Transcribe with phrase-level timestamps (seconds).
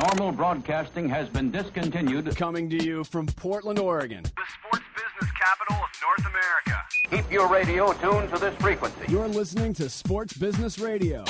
[0.00, 2.34] Normal broadcasting has been discontinued.
[2.36, 4.22] Coming to you from Portland, Oregon.
[4.22, 6.82] The sports business capital of North America.
[7.10, 9.04] Keep your radio tuned to this frequency.
[9.08, 11.24] You're listening to Sports Business Radio.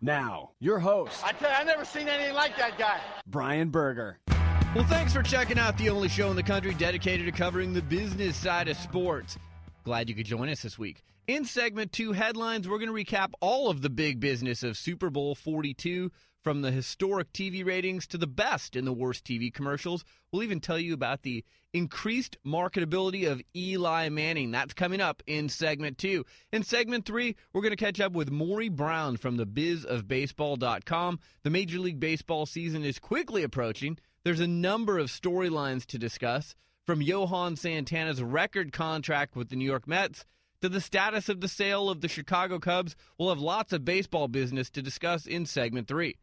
[0.00, 3.00] Now, your host, I tell you, I've never seen anything like that guy.
[3.26, 4.18] Brian Berger.
[4.76, 7.82] Well, thanks for checking out the only show in the country dedicated to covering the
[7.82, 9.36] business side of sports.
[9.82, 11.02] Glad you could join us this week.
[11.26, 15.10] In segment two headlines, we're going to recap all of the big business of Super
[15.10, 16.10] Bowl 42,
[16.42, 20.04] from the historic TV ratings to the best in the worst TV commercials.
[20.32, 24.50] We'll even tell you about the increased marketability of Eli Manning.
[24.50, 26.24] That's coming up in segment two.
[26.52, 31.18] In segment three, we're going to catch up with Maury Brown from the bizofbaseball.com.
[31.42, 33.98] The Major League Baseball season is quickly approaching.
[34.24, 39.66] There's a number of storylines to discuss, from Johan Santana's record contract with the New
[39.66, 40.24] York Mets
[40.60, 42.96] to the status of the sale of the Chicago Cubs.
[43.18, 46.16] We'll have lots of baseball business to discuss in segment three.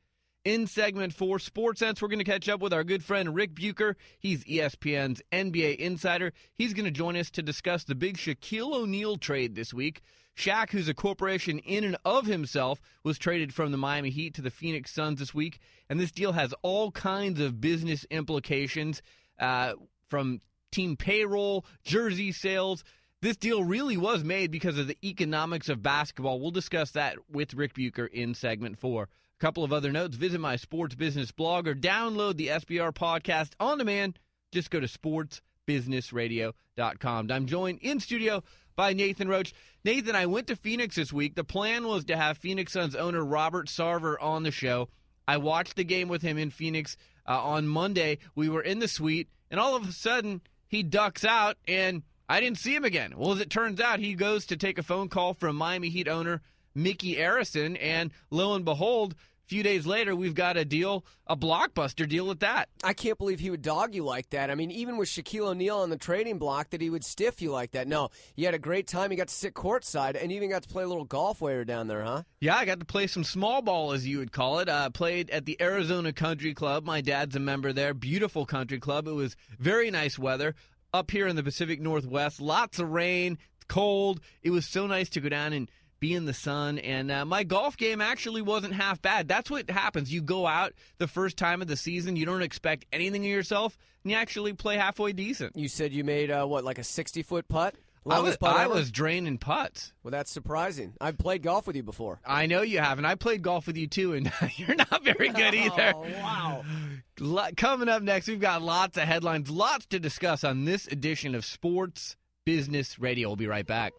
[0.45, 3.55] In segment four, Sports Sense, we're going to catch up with our good friend Rick
[3.55, 3.97] Bucher.
[4.19, 6.33] He's ESPN's NBA insider.
[6.53, 10.01] He's going to join us to discuss the big Shaquille O'Neal trade this week.
[10.37, 14.43] Shaq, who's a corporation in and of himself, was traded from the Miami Heat to
[14.43, 15.57] the Phoenix Suns this week.
[15.89, 19.01] And this deal has all kinds of business implications
[19.39, 19.73] uh,
[20.09, 20.41] from
[20.71, 22.83] team payroll, jersey sales.
[23.19, 26.39] This deal really was made because of the economics of basketball.
[26.39, 29.09] We'll discuss that with Rick Bucher in segment four.
[29.37, 33.49] A couple of other notes visit my sports business blog or download the SBR podcast
[33.59, 34.17] on demand.
[34.53, 37.31] Just go to sportsbusinessradio.com.
[37.31, 38.43] I'm joined in studio
[38.77, 39.53] by Nathan Roach.
[39.83, 41.35] Nathan, I went to Phoenix this week.
[41.35, 44.87] The plan was to have Phoenix Suns owner Robert Sarver on the show.
[45.27, 46.95] I watched the game with him in Phoenix
[47.27, 48.19] uh, on Monday.
[48.35, 52.39] We were in the suite, and all of a sudden, he ducks out, and I
[52.39, 53.11] didn't see him again.
[53.17, 56.07] Well, as it turns out, he goes to take a phone call from Miami Heat
[56.07, 56.41] owner
[56.75, 61.37] Micky Arison, and lo and behold, a few days later, we've got a deal, a
[61.37, 62.67] blockbuster deal at that.
[62.83, 64.49] I can't believe he would dog you like that.
[64.49, 67.51] I mean, even with Shaquille O'Neal on the trading block, that he would stiff you
[67.51, 67.87] like that.
[67.87, 69.11] No, you had a great time.
[69.11, 71.57] You got to sit courtside and even got to play a little golf while you
[71.59, 72.23] were down there, huh?
[72.39, 74.67] Yeah, I got to play some small ball, as you would call it.
[74.67, 76.83] Uh, played at the Arizona Country Club.
[76.83, 77.93] My dad's a member there.
[77.93, 79.07] Beautiful country club.
[79.07, 80.55] It was very nice weather
[80.91, 82.41] up here in the Pacific Northwest.
[82.41, 83.37] Lots of rain,
[83.67, 84.21] cold.
[84.41, 85.69] It was so nice to go down and
[85.99, 86.77] be in the sun.
[86.79, 89.27] And uh, my golf game actually wasn't half bad.
[89.27, 90.11] That's what happens.
[90.11, 93.77] You go out the first time of the season, you don't expect anything of yourself,
[94.03, 95.55] and you actually play halfway decent.
[95.55, 97.75] You said you made, uh, what, like a 60 foot putt?
[98.07, 99.91] I was, I was draining putts.
[100.03, 100.93] Well, that's surprising.
[101.01, 102.19] I've played golf with you before.
[102.23, 105.29] I know you have, and I played golf with you too, and you're not very
[105.29, 105.93] good either.
[105.95, 107.49] Oh, wow.
[107.57, 111.45] Coming up next, we've got lots of headlines, lots to discuss on this edition of
[111.45, 113.29] Sports Business Radio.
[113.29, 113.93] We'll be right back.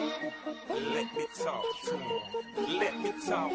[0.00, 2.78] Let me talk to him.
[2.78, 3.52] Let me talk.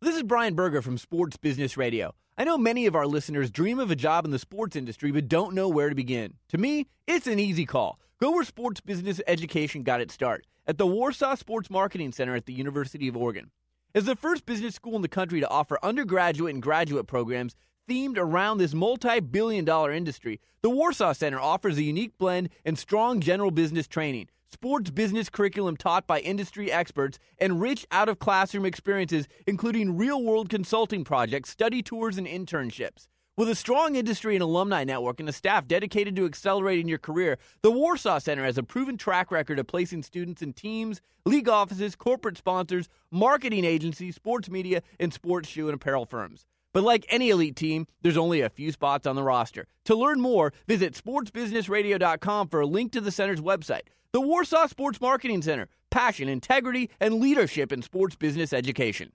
[0.00, 2.12] This is Brian Berger from Sports Business Radio.
[2.36, 5.28] I know many of our listeners dream of a job in the sports industry but
[5.28, 6.34] don't know where to begin.
[6.48, 8.00] To me, it's an easy call.
[8.20, 12.46] Go where sports business education got its start at the Warsaw Sports Marketing Center at
[12.46, 13.50] the University of Oregon.
[13.94, 17.54] As the first business school in the country to offer undergraduate and graduate programs
[17.88, 22.78] themed around this multi billion dollar industry, the Warsaw Center offers a unique blend and
[22.78, 28.18] strong general business training sports business curriculum taught by industry experts, and rich out of
[28.18, 33.08] classroom experiences, including real world consulting projects, study tours, and internships.
[33.36, 37.36] With a strong industry and alumni network and a staff dedicated to accelerating your career,
[37.60, 41.96] the Warsaw Center has a proven track record of placing students in teams, league offices,
[41.96, 46.46] corporate sponsors, marketing agencies, sports media, and sports shoe and apparel firms.
[46.76, 49.66] But like any elite team, there's only a few spots on the roster.
[49.86, 53.88] To learn more, visit sportsbusinessradio.com for a link to the center's website.
[54.12, 55.68] The Warsaw Sports Marketing Center.
[55.90, 59.10] Passion, integrity, and leadership in sports business education.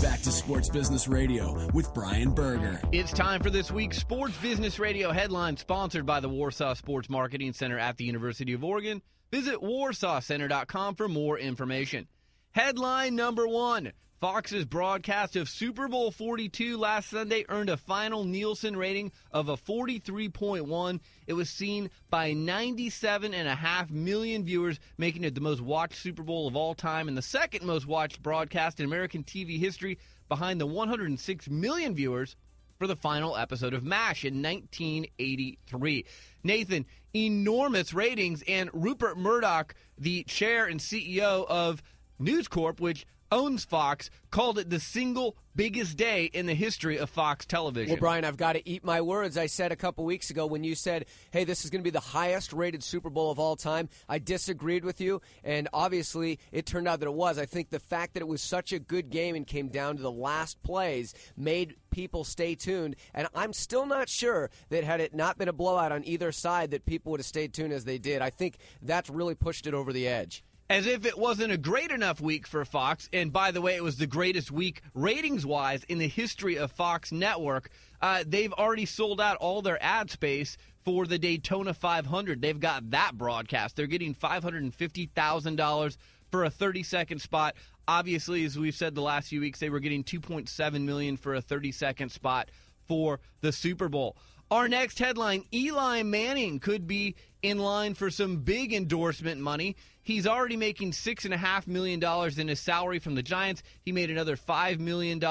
[0.00, 2.80] Back to Sports Business Radio with Brian Berger.
[2.92, 7.52] It's time for this week's Sports Business Radio headline, sponsored by the Warsaw Sports Marketing
[7.52, 9.02] Center at the University of Oregon.
[9.32, 12.06] Visit warsawcenter.com for more information.
[12.52, 13.90] Headline number one
[14.20, 19.56] Fox's broadcast of Super Bowl 42 last Sunday earned a final Nielsen rating of a
[19.56, 21.00] 43.1.
[21.26, 26.54] It was seen by 97.5 million viewers, making it the most watched Super Bowl of
[26.54, 31.48] all time and the second most watched broadcast in American TV history, behind the 106
[31.48, 32.36] million viewers
[32.78, 36.04] for the final episode of MASH in 1983.
[36.44, 36.84] Nathan,
[37.14, 41.82] enormous ratings, and Rupert Murdoch, the chair and CEO of
[42.18, 47.10] News Corp, which owns Fox, called it the single biggest day in the history of
[47.10, 47.90] Fox television.
[47.90, 49.36] Well, Brian, I've got to eat my words.
[49.36, 51.90] I said a couple weeks ago when you said, hey, this is going to be
[51.90, 56.66] the highest rated Super Bowl of all time, I disagreed with you, and obviously it
[56.66, 57.38] turned out that it was.
[57.38, 60.02] I think the fact that it was such a good game and came down to
[60.02, 65.14] the last plays made people stay tuned, and I'm still not sure that had it
[65.14, 67.98] not been a blowout on either side that people would have stayed tuned as they
[67.98, 68.22] did.
[68.22, 71.90] I think that's really pushed it over the edge as if it wasn't a great
[71.90, 73.08] enough week for Fox.
[73.12, 76.70] And by the way, it was the greatest week ratings wise in the history of
[76.70, 77.70] Fox Network.
[78.00, 82.40] Uh, they've already sold out all their ad space for the Daytona 500.
[82.40, 83.74] They've got that broadcast.
[83.74, 85.96] They're getting $550,000
[86.30, 87.56] for a 30 second spot.
[87.88, 91.42] Obviously, as we've said the last few weeks, they were getting 2.7 million for a
[91.42, 92.48] 30 second spot
[92.86, 94.16] for the Super Bowl.
[94.52, 99.76] Our next headline Eli Manning could be in line for some big endorsement money.
[100.10, 102.02] He's already making $6.5 million
[102.38, 103.62] in his salary from the Giants.
[103.84, 105.22] He made another $5 million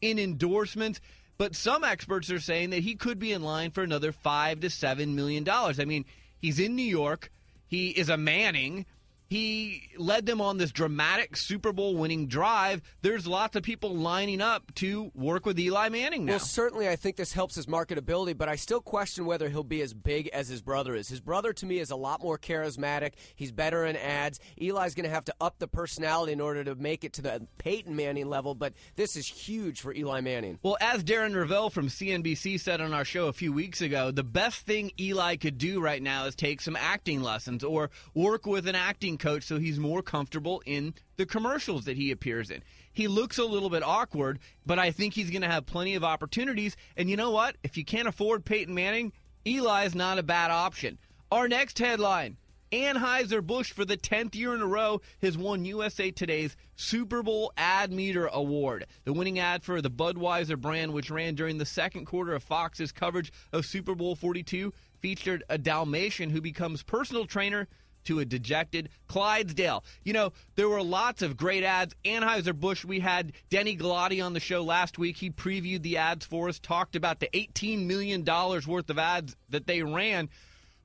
[0.00, 1.00] in endorsements.
[1.38, 4.68] But some experts are saying that he could be in line for another 5 to
[4.68, 5.48] $7 million.
[5.48, 6.04] I mean,
[6.38, 7.32] he's in New York.
[7.66, 8.86] He is a Manning.
[9.32, 12.82] He led them on this dramatic Super Bowl winning drive.
[13.00, 16.32] There's lots of people lining up to work with Eli Manning now.
[16.32, 19.80] Well, certainly I think this helps his marketability, but I still question whether he'll be
[19.80, 21.08] as big as his brother is.
[21.08, 23.14] His brother, to me, is a lot more charismatic.
[23.34, 24.38] He's better in ads.
[24.60, 27.46] Eli's going to have to up the personality in order to make it to the
[27.56, 30.58] Peyton Manning level, but this is huge for Eli Manning.
[30.62, 34.24] Well, as Darren Rovell from CNBC said on our show a few weeks ago, the
[34.24, 38.68] best thing Eli could do right now is take some acting lessons or work with
[38.68, 42.62] an acting coach so he's more comfortable in the commercials that he appears in.
[42.92, 46.04] He looks a little bit awkward, but I think he's going to have plenty of
[46.04, 46.76] opportunities.
[46.96, 47.56] And you know what?
[47.62, 49.12] If you can't afford Peyton Manning,
[49.46, 50.98] Eli is not a bad option.
[51.30, 52.36] Our next headline
[52.72, 57.92] Anheuser-Busch, for the 10th year in a row, has won USA Today's Super Bowl Ad
[57.92, 58.86] Meter Award.
[59.04, 62.90] The winning ad for the Budweiser brand, which ran during the second quarter of Fox's
[62.90, 67.68] coverage of Super Bowl 42, featured a Dalmatian who becomes personal trainer
[68.04, 69.84] to a dejected Clydesdale.
[70.04, 71.94] You know, there were lots of great ads.
[72.04, 75.16] Anheuser-Busch, we had Denny Galati on the show last week.
[75.16, 79.66] He previewed the ads for us, talked about the $18 million worth of ads that
[79.66, 80.28] they ran.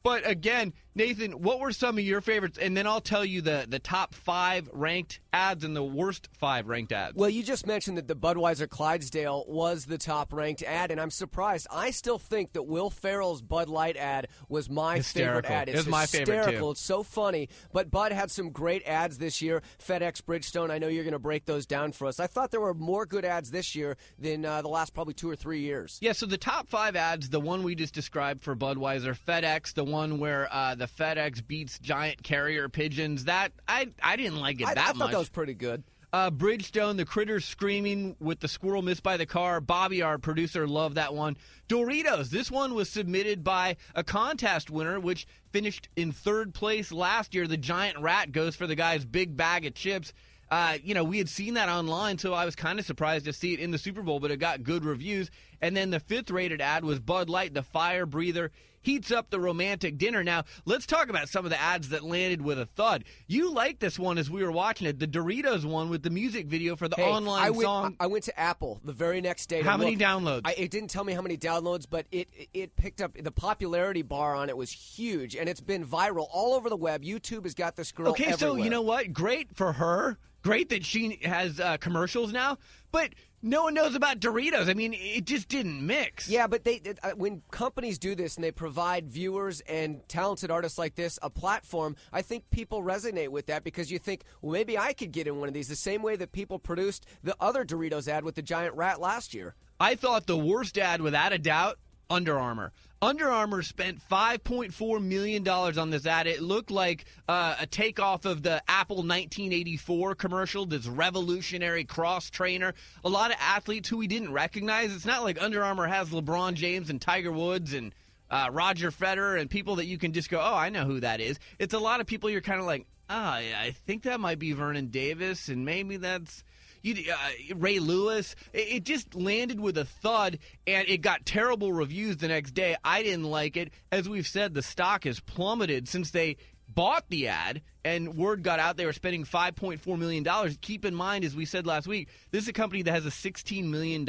[0.03, 2.57] But again, Nathan, what were some of your favorites?
[2.57, 6.67] And then I'll tell you the, the top five ranked ads and the worst five
[6.67, 7.15] ranked ads.
[7.15, 11.11] Well, you just mentioned that the Budweiser Clydesdale was the top ranked ad, and I'm
[11.11, 11.67] surprised.
[11.71, 15.43] I still think that Will Ferrell's Bud Light ad was my hysterical.
[15.43, 15.69] favorite ad.
[15.69, 16.69] It's It's my favorite, hysterical.
[16.69, 16.71] too.
[16.71, 17.49] It's so funny.
[17.71, 19.61] But Bud had some great ads this year.
[19.79, 22.19] FedEx Bridgestone, I know you're going to break those down for us.
[22.19, 25.29] I thought there were more good ads this year than uh, the last probably two
[25.29, 25.99] or three years.
[26.01, 29.83] Yeah, so the top five ads, the one we just described for Budweiser, FedEx, the
[29.83, 34.67] one where uh, the FedEx beats giant carrier pigeons, that I I didn't like it
[34.67, 35.11] I, that I thought much.
[35.11, 35.83] that was pretty good.
[36.13, 39.59] Uh, Bridgestone, the critters screaming with the squirrel missed by the car.
[39.59, 41.35] Bobby, our producer, loved that one.
[41.67, 47.35] Doritos, this one was submitted by a contest winner, which finished in third place last
[47.35, 47.45] year.
[47.45, 50.13] The giant rat goes for the guy's big bag of chips.
[50.49, 53.33] Uh, you know, we had seen that online, so I was kind of surprised to
[53.33, 55.29] see it in the Super Bowl, but it got good reviews.
[55.61, 58.51] And then the fifth rated ad was Bud Light, the fire breather
[58.87, 60.23] heats up the romantic dinner.
[60.23, 63.03] Now, let's talk about some of the ads that landed with a thud.
[63.27, 66.47] You liked this one as we were watching it, the Doritos one with the music
[66.47, 67.95] video for the Hey, online I went, song.
[67.99, 69.61] I went to Apple the very next day.
[69.61, 69.99] To How many look.
[69.99, 70.41] downloads?
[70.45, 74.03] I, it didn't tell me how many downloads, but it it picked up the popularity
[74.03, 77.03] bar on it was huge, and it's been viral all over the web.
[77.03, 78.09] YouTube has got this girl.
[78.11, 79.11] Okay, so you know what?
[79.11, 80.17] Great for her.
[80.43, 82.57] Great that she has uh, commercials now,
[82.91, 83.09] but
[83.41, 84.69] no one knows about Doritos.
[84.69, 86.29] I mean, it just didn't mix.
[86.29, 90.49] Yeah, but they it, uh, when companies do this and they provide viewers and talented
[90.51, 94.53] artists like this a platform, I think people resonate with that because you think, well,
[94.53, 97.35] maybe I could get in one of these the same way that people produced the
[97.39, 99.55] other Doritos ad with the giant rat last year.
[99.79, 101.77] I thought the worst ad, without a doubt,
[102.09, 102.71] Under Armour.
[103.01, 106.25] Under Armour spent $5.4 million on this ad.
[106.25, 112.73] It looked like uh, a takeoff of the Apple 1984 commercial, this revolutionary cross trainer.
[113.03, 114.95] A lot of athletes who we didn't recognize.
[114.95, 117.93] It's not like Under Armour has LeBron James and Tiger Woods and
[118.31, 121.21] uh, Roger Federer and people that you can just go, oh, I know who that
[121.21, 121.39] is.
[121.59, 124.39] It's a lot of people you're kind of like, ah, yeah, I think that might
[124.39, 126.43] be Vernon Davis, and maybe that's
[126.87, 128.35] you, uh, Ray Lewis.
[128.53, 132.75] It, it just landed with a thud, and it got terrible reviews the next day.
[132.83, 133.71] I didn't like it.
[133.91, 136.37] As we've said, the stock has plummeted since they
[136.69, 140.25] bought the ad and word got out they were spending $5.4 million.
[140.61, 143.09] Keep in mind, as we said last week, this is a company that has a
[143.09, 144.05] $16 million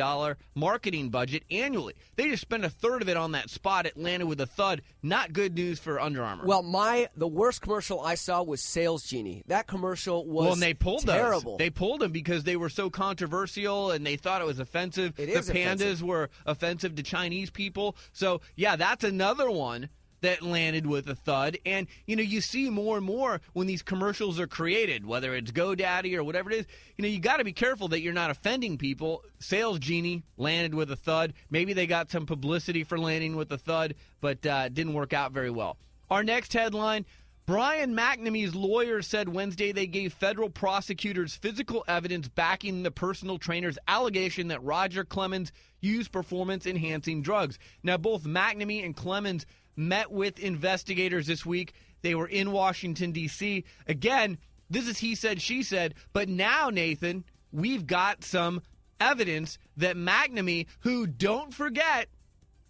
[0.54, 1.94] marketing budget annually.
[2.16, 3.86] They just spent a third of it on that spot.
[3.86, 4.82] It landed with a thud.
[5.02, 6.44] Not good news for Under Armour.
[6.44, 9.44] Well, my the worst commercial I saw was Sales Genie.
[9.46, 11.52] That commercial was well, and they pulled terrible.
[11.52, 11.58] those.
[11.58, 15.18] They pulled them because they were so controversial and they thought it was offensive.
[15.18, 16.02] It the pandas offensive.
[16.02, 17.96] were offensive to Chinese people.
[18.12, 19.88] So yeah, that's another one
[20.20, 21.58] that landed with a thud.
[21.64, 25.50] And you know, you see more and more when these commercials are created, whether it's
[25.50, 26.66] GoDaddy or whatever it is.
[26.96, 29.24] You know, you got to be careful that you're not offending people.
[29.38, 31.34] Sales Genie landed with a thud.
[31.50, 35.32] Maybe they got some publicity for landing with a thud, but uh, didn't work out
[35.32, 35.76] very well.
[36.10, 37.04] Our next headline.
[37.48, 43.78] Brian McNamee's lawyer said Wednesday they gave federal prosecutors physical evidence backing the personal trainer's
[43.88, 47.58] allegation that Roger Clemens used performance enhancing drugs.
[47.82, 49.46] Now, both McNamee and Clemens
[49.78, 51.72] met with investigators this week.
[52.02, 53.64] They were in Washington, D.C.
[53.86, 55.94] Again, this is he said, she said.
[56.12, 58.62] But now, Nathan, we've got some
[59.00, 62.08] evidence that McNamee, who don't forget,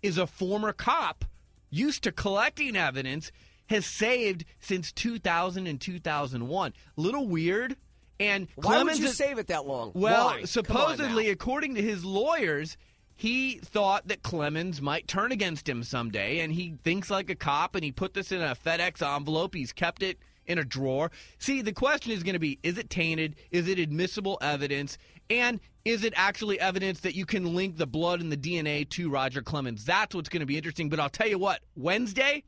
[0.02, 1.24] is a former cop,
[1.70, 3.32] used to collecting evidence,
[3.68, 6.72] has saved since 2000 and 2001.
[6.96, 7.76] Little weird.
[8.20, 9.92] And Why Clemens would you save it that long?
[9.94, 10.44] well, Why?
[10.44, 12.76] Supposedly, according to his lawyers,
[13.18, 17.74] he thought that Clemens might turn against him someday, and he thinks like a cop,
[17.74, 19.56] and he put this in a FedEx envelope.
[19.56, 21.10] He's kept it in a drawer.
[21.40, 23.34] See, the question is going to be is it tainted?
[23.50, 24.98] Is it admissible evidence?
[25.28, 29.10] And is it actually evidence that you can link the blood and the DNA to
[29.10, 29.84] Roger Clemens?
[29.84, 30.88] That's what's going to be interesting.
[30.88, 32.44] But I'll tell you what, Wednesday,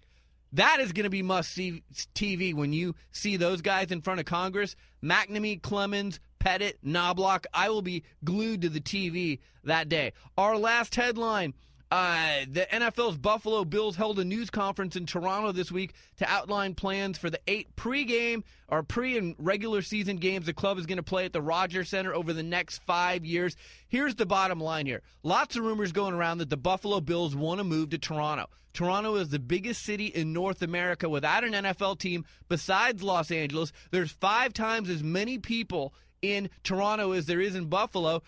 [0.53, 1.83] that is going to be must see
[2.15, 4.77] TV when you see those guys in front of Congress.
[5.03, 7.45] McNamee, Clemens, Pettitte, Knoblauch.
[7.55, 10.13] I will be glued to the TV that day.
[10.37, 11.55] Our last headline.
[11.93, 16.77] Uh, the NFL's Buffalo Bills held a news conference in Toronto this week to outline
[16.77, 20.99] plans for the eight pregame or pre and regular season games the club is going
[20.99, 23.57] to play at the Rogers Center over the next five years.
[23.89, 27.59] Here's the bottom line here lots of rumors going around that the Buffalo Bills want
[27.59, 28.47] to move to Toronto.
[28.73, 33.73] Toronto is the biggest city in North America without an NFL team besides Los Angeles.
[33.91, 38.23] There's five times as many people in Toronto as there is in Buffalo.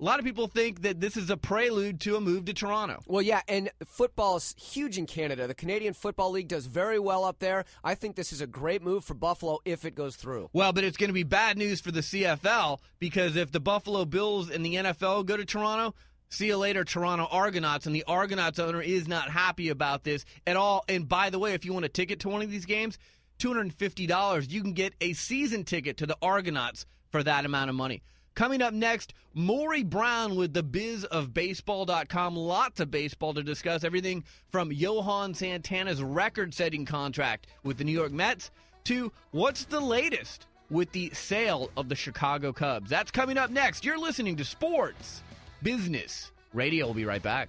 [0.00, 3.02] A lot of people think that this is a prelude to a move to Toronto.
[3.08, 5.48] Well, yeah, and football is huge in Canada.
[5.48, 7.64] The Canadian Football League does very well up there.
[7.82, 10.50] I think this is a great move for Buffalo if it goes through.
[10.52, 14.04] Well, but it's going to be bad news for the CFL because if the Buffalo
[14.04, 15.96] Bills and the NFL go to Toronto,
[16.28, 17.86] see you later, Toronto Argonauts.
[17.86, 20.84] And the Argonauts owner is not happy about this at all.
[20.88, 22.98] And by the way, if you want a ticket to one of these games,
[23.40, 28.02] $250, you can get a season ticket to the Argonauts for that amount of money.
[28.34, 32.36] Coming up next, Maury Brown with the biz of baseball.com.
[32.36, 33.82] Lots of baseball to discuss.
[33.82, 38.52] Everything from Johan Santana's record setting contract with the New York Mets
[38.84, 42.88] to what's the latest with the sale of the Chicago Cubs.
[42.88, 43.84] That's coming up next.
[43.84, 45.22] You're listening to Sports
[45.62, 46.86] Business Radio.
[46.86, 47.48] We'll be right back.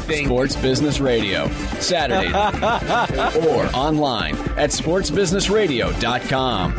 [0.00, 0.26] thing.
[0.26, 2.28] Sports Business Radio, Saturday
[3.48, 6.72] or online at sportsbusinessradio.com.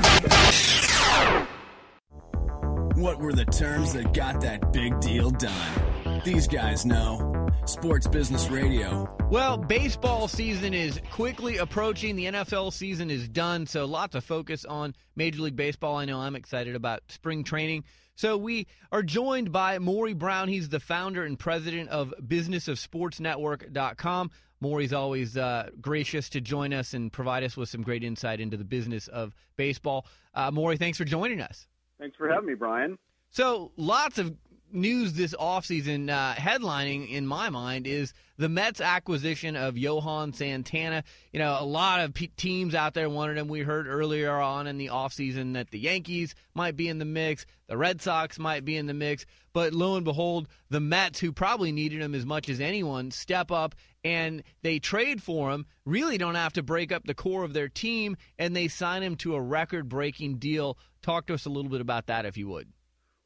[3.01, 6.22] What were the terms that got that big deal done?
[6.24, 7.32] These guys know.
[7.66, 9.08] Sports Business Radio.
[9.30, 12.16] Well, baseball season is quickly approaching.
[12.16, 15.96] The NFL season is done, so lots of focus on Major League Baseball.
[15.96, 17.84] I know I'm excited about spring training.
[18.15, 20.48] So we are joined by Maury Brown.
[20.48, 24.32] He's the founder and president of businessofsportsnetwork.com.
[24.60, 28.58] Maury's always uh, gracious to join us and provide us with some great insight into
[28.58, 30.06] the business of baseball.
[30.36, 31.68] Uh, Maury, thanks for joining us.
[32.00, 33.00] Thanks for having me, Brian.
[33.32, 34.36] So lots of
[34.74, 41.04] news this offseason, uh, headlining in my mind, is the Mets' acquisition of Johan Santana.
[41.32, 43.48] You know, a lot of p- teams out there wanted him.
[43.48, 47.46] We heard earlier on in the offseason that the Yankees might be in the mix,
[47.68, 51.32] the Red Sox might be in the mix, but lo and behold, the Mets, who
[51.32, 56.18] probably needed him as much as anyone, step up and they trade for him, really
[56.18, 59.36] don't have to break up the core of their team, and they sign him to
[59.36, 60.78] a record breaking deal.
[61.01, 62.68] Talk to us a little bit about that, if you would.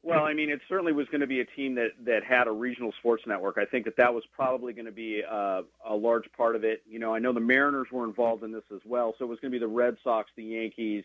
[0.06, 2.52] Well, I mean, it certainly was going to be a team that that had a
[2.52, 3.58] regional sports network.
[3.58, 6.82] I think that that was probably going to be uh, a large part of it.
[6.88, 9.40] You know, I know the Mariners were involved in this as well, so it was
[9.40, 11.02] going to be the Red Sox, the Yankees,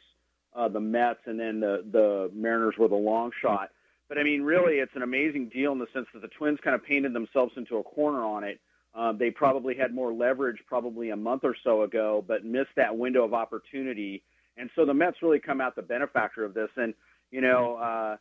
[0.56, 3.72] uh, the Mets, and then the the Mariners were the long shot.
[4.08, 6.76] But I mean, really, it's an amazing deal in the sense that the Twins kind
[6.76, 8.60] of painted themselves into a corner on it.
[8.94, 12.96] Uh, they probably had more leverage probably a month or so ago, but missed that
[12.96, 14.22] window of opportunity.
[14.58, 16.70] And so the Mets really come out the benefactor of this.
[16.76, 16.94] And
[17.32, 17.78] you know.
[17.78, 18.18] Uh,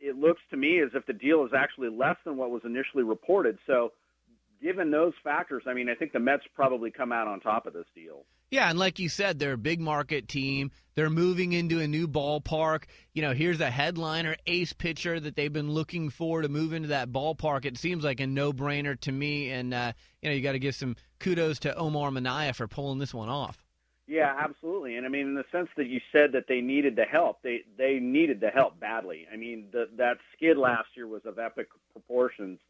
[0.00, 3.02] it looks to me as if the deal is actually less than what was initially
[3.02, 3.58] reported.
[3.66, 3.92] So,
[4.62, 7.72] given those factors, I mean, I think the Mets probably come out on top of
[7.72, 8.24] this deal.
[8.50, 10.70] Yeah, and like you said, they're a big market team.
[10.94, 12.84] They're moving into a new ballpark.
[13.12, 16.88] You know, here's a headliner ace pitcher that they've been looking for to move into
[16.88, 17.64] that ballpark.
[17.64, 20.76] It seems like a no-brainer to me, and uh, you know, you got to give
[20.76, 23.65] some kudos to Omar Minaya for pulling this one off.
[24.06, 24.96] Yeah, absolutely.
[24.96, 27.62] And I mean, in the sense that you said that they needed the help, they
[27.76, 29.26] they needed the help badly.
[29.32, 32.60] I mean, the, that skid last year was of epic proportions,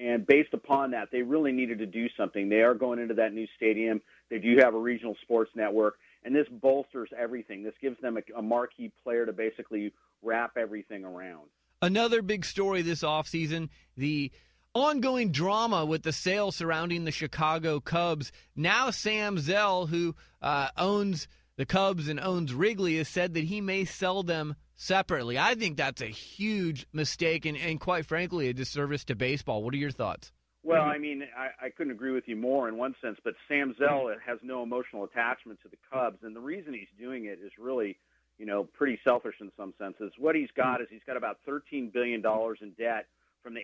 [0.00, 2.48] and based upon that, they really needed to do something.
[2.48, 4.00] They are going into that new stadium.
[4.30, 5.94] They do have a regional sports network,
[6.24, 7.62] and this bolsters everything.
[7.62, 9.92] This gives them a, a marquee player to basically
[10.22, 11.48] wrap everything around.
[11.82, 14.32] Another big story this offseason, the
[14.74, 18.32] ongoing drama with the sale surrounding the Chicago Cubs.
[18.54, 23.60] Now, Sam Zell, who uh, owns the Cubs and owns Wrigley, has said that he
[23.60, 25.38] may sell them separately.
[25.38, 29.62] I think that's a huge mistake and, and quite frankly, a disservice to baseball.
[29.62, 30.32] What are your thoughts?
[30.62, 33.74] Well, I mean, I, I couldn't agree with you more in one sense, but Sam
[33.78, 37.52] Zell has no emotional attachment to the Cubs, and the reason he's doing it is
[37.58, 37.96] really,
[38.38, 40.12] you know, pretty selfish in some senses.
[40.18, 42.22] What he's got is he's got about $13 billion
[42.60, 43.06] in debt
[43.42, 43.60] from the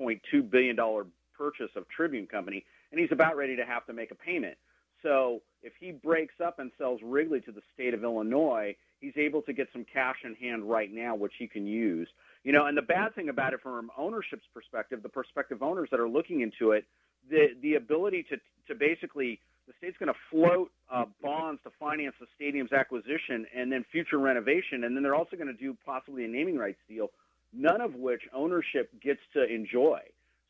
[0.00, 4.10] 18.2 billion dollar purchase of Tribune Company, and he's about ready to have to make
[4.10, 4.56] a payment.
[5.02, 9.42] So if he breaks up and sells Wrigley to the state of Illinois, he's able
[9.42, 12.08] to get some cash in hand right now, which he can use.
[12.42, 16.00] You know, and the bad thing about it from ownership's perspective, the prospective owners that
[16.00, 16.84] are looking into it,
[17.28, 18.36] the the ability to
[18.68, 23.72] to basically the state's going to float uh, bonds to finance the stadium's acquisition and
[23.72, 27.10] then future renovation, and then they're also going to do possibly a naming rights deal
[27.54, 30.00] none of which ownership gets to enjoy.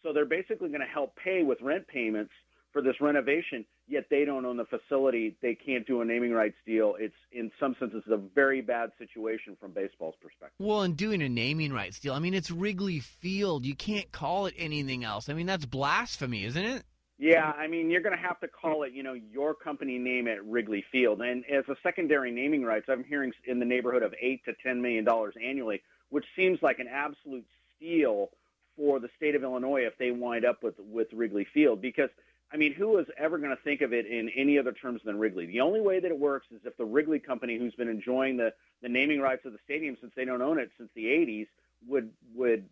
[0.03, 2.33] So they're basically going to help pay with rent payments
[2.75, 5.37] for this renovation, yet they don't own the facility.
[5.41, 6.97] They can't do a naming rights deal.
[6.99, 10.57] It's in some senses a very bad situation from baseball's perspective.
[10.59, 13.65] Well, and doing a naming rights deal, I mean, it's Wrigley Field.
[13.65, 15.29] You can't call it anything else.
[15.29, 16.83] I mean, that's blasphemy, isn't it?
[17.17, 20.27] Yeah, I mean, you're going to have to call it, you know, your company name
[20.27, 21.23] at Wrigley Field.
[21.23, 24.83] And as a secondary naming rights, I'm hearing in the neighborhood of eight to ten
[24.83, 25.81] million dollars annually
[26.25, 27.45] which seems like an absolute
[27.77, 28.31] steal
[28.77, 32.11] for the state of Illinois if they wind up with with Wrigley Field because
[32.53, 35.19] I mean who is ever going to think of it in any other terms than
[35.19, 35.47] Wrigley?
[35.47, 38.53] The only way that it works is if the Wrigley company who's been enjoying the
[38.83, 41.47] the naming rights of the stadium since they don't own it since the 80s
[41.87, 42.69] would would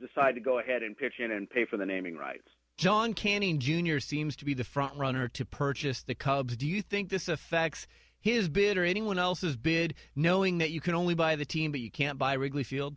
[0.00, 2.48] decide to go ahead and pitch in and pay for the naming rights.
[2.76, 3.98] John Canning Jr.
[3.98, 6.56] seems to be the front runner to purchase the Cubs.
[6.56, 7.88] Do you think this affects
[8.20, 11.80] his bid or anyone else's bid, knowing that you can only buy the team but
[11.80, 12.96] you can't buy Wrigley Field?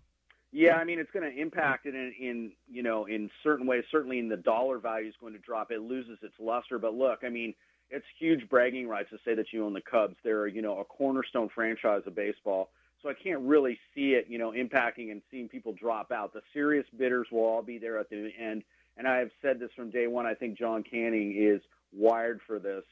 [0.51, 3.83] Yeah, I mean it's going to impact it in, in you know in certain ways.
[3.89, 5.71] Certainly, in the dollar value is going to drop.
[5.71, 6.77] It loses its luster.
[6.77, 7.53] But look, I mean
[7.89, 10.15] it's huge bragging rights to say that you own the Cubs.
[10.23, 12.69] They're you know a cornerstone franchise of baseball.
[13.01, 16.33] So I can't really see it you know impacting and seeing people drop out.
[16.33, 18.63] The serious bidders will all be there at the end.
[18.97, 20.25] And I have said this from day one.
[20.25, 21.61] I think John Canning is
[21.93, 22.83] wired for this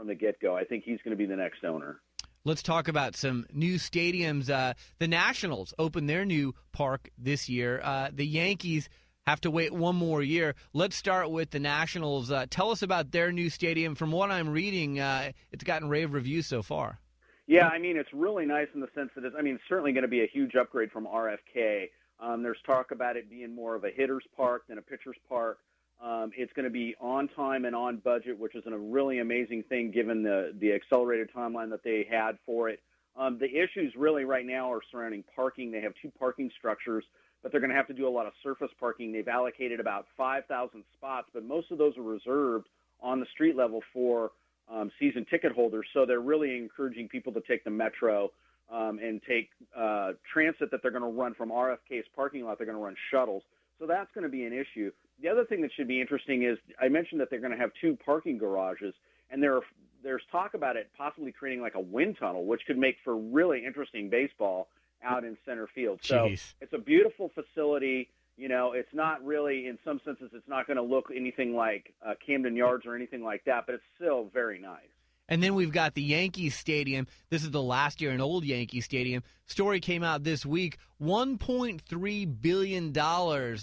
[0.00, 0.56] from the get go.
[0.56, 2.00] I think he's going to be the next owner.
[2.42, 4.48] Let's talk about some new stadiums.
[4.48, 7.82] Uh, the Nationals open their new park this year.
[7.84, 8.88] Uh, the Yankees
[9.26, 10.54] have to wait one more year.
[10.72, 12.30] Let's start with the Nationals.
[12.30, 13.94] Uh, tell us about their new stadium.
[13.94, 16.98] From what I'm reading, uh, it's gotten rave reviews so far.
[17.46, 19.92] Yeah, I mean, it's really nice in the sense that it's, I mean, it's certainly
[19.92, 21.90] going to be a huge upgrade from RFK.
[22.20, 25.58] Um, there's talk about it being more of a hitter's park than a pitcher's park.
[26.02, 29.64] Um, it's going to be on time and on budget, which is a really amazing
[29.68, 32.80] thing given the, the accelerated timeline that they had for it.
[33.16, 35.70] Um, the issues really right now are surrounding parking.
[35.70, 37.04] They have two parking structures,
[37.42, 39.12] but they're going to have to do a lot of surface parking.
[39.12, 42.68] They've allocated about 5,000 spots, but most of those are reserved
[43.02, 44.30] on the street level for
[44.72, 45.86] um, season ticket holders.
[45.92, 48.30] So they're really encouraging people to take the metro
[48.72, 52.58] um, and take uh, transit that they're going to run from RFK's parking lot.
[52.58, 53.42] They're going to run shuttles.
[53.78, 54.92] So that's going to be an issue.
[55.22, 57.70] The other thing that should be interesting is I mentioned that they're going to have
[57.80, 58.94] two parking garages,
[59.30, 59.62] and there are,
[60.02, 63.64] there's talk about it possibly creating like a wind tunnel, which could make for really
[63.64, 64.68] interesting baseball
[65.02, 66.00] out in center field.
[66.02, 66.54] So Jeez.
[66.60, 68.08] it's a beautiful facility.
[68.36, 71.92] You know, it's not really, in some senses, it's not going to look anything like
[72.06, 74.80] uh, Camden Yards or anything like that, but it's still very nice.
[75.28, 77.06] And then we've got the Yankee Stadium.
[77.28, 79.22] This is the last year in old Yankee Stadium.
[79.46, 80.78] Story came out this week.
[81.00, 82.92] $1.3 billion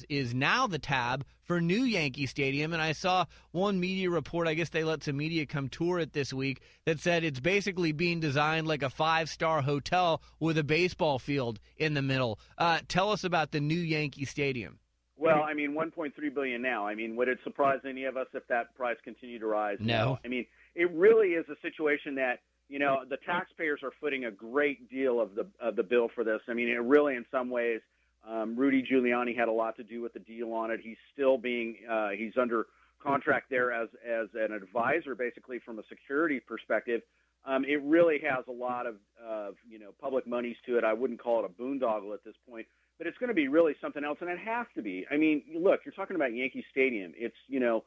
[0.10, 2.74] is now the tab for new Yankee Stadium.
[2.74, 6.14] And I saw one media report, I guess they let some media come tour it
[6.14, 10.64] this week, that said it's basically being designed like a five star hotel with a
[10.64, 12.40] baseball field in the middle.
[12.58, 14.80] Uh, tell us about the new Yankee Stadium.
[15.20, 16.86] Well, I mean, 1.3 billion now.
[16.86, 19.78] I mean, would it surprise any of us if that price continued to rise?
[19.80, 20.20] No.
[20.24, 24.32] I mean, it really is a situation that you know the taxpayers are footing a
[24.32, 26.42] great deal of the of the bill for this.
[26.48, 27.82] I mean, it really, in some ways,
[28.30, 30.80] um, Rudy Giuliani had a lot to do with the deal on it.
[30.84, 32.68] He's still being uh, he's under
[33.02, 37.02] contract there as as an advisor, basically from a security perspective.
[37.46, 40.84] Um, it really has a lot of, of you know public monies to it.
[40.84, 43.76] I wouldn't call it a boondoggle at this point, but it's going to be really
[43.80, 45.06] something else, and it has to be.
[45.10, 47.14] I mean, look, you're talking about Yankee Stadium.
[47.16, 47.86] It's you know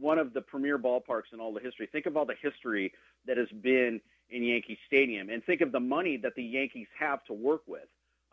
[0.00, 1.88] one of the premier ballparks in all the history.
[1.92, 2.92] Think of all the history
[3.26, 7.24] that has been in Yankee Stadium, and think of the money that the Yankees have
[7.26, 7.86] to work with.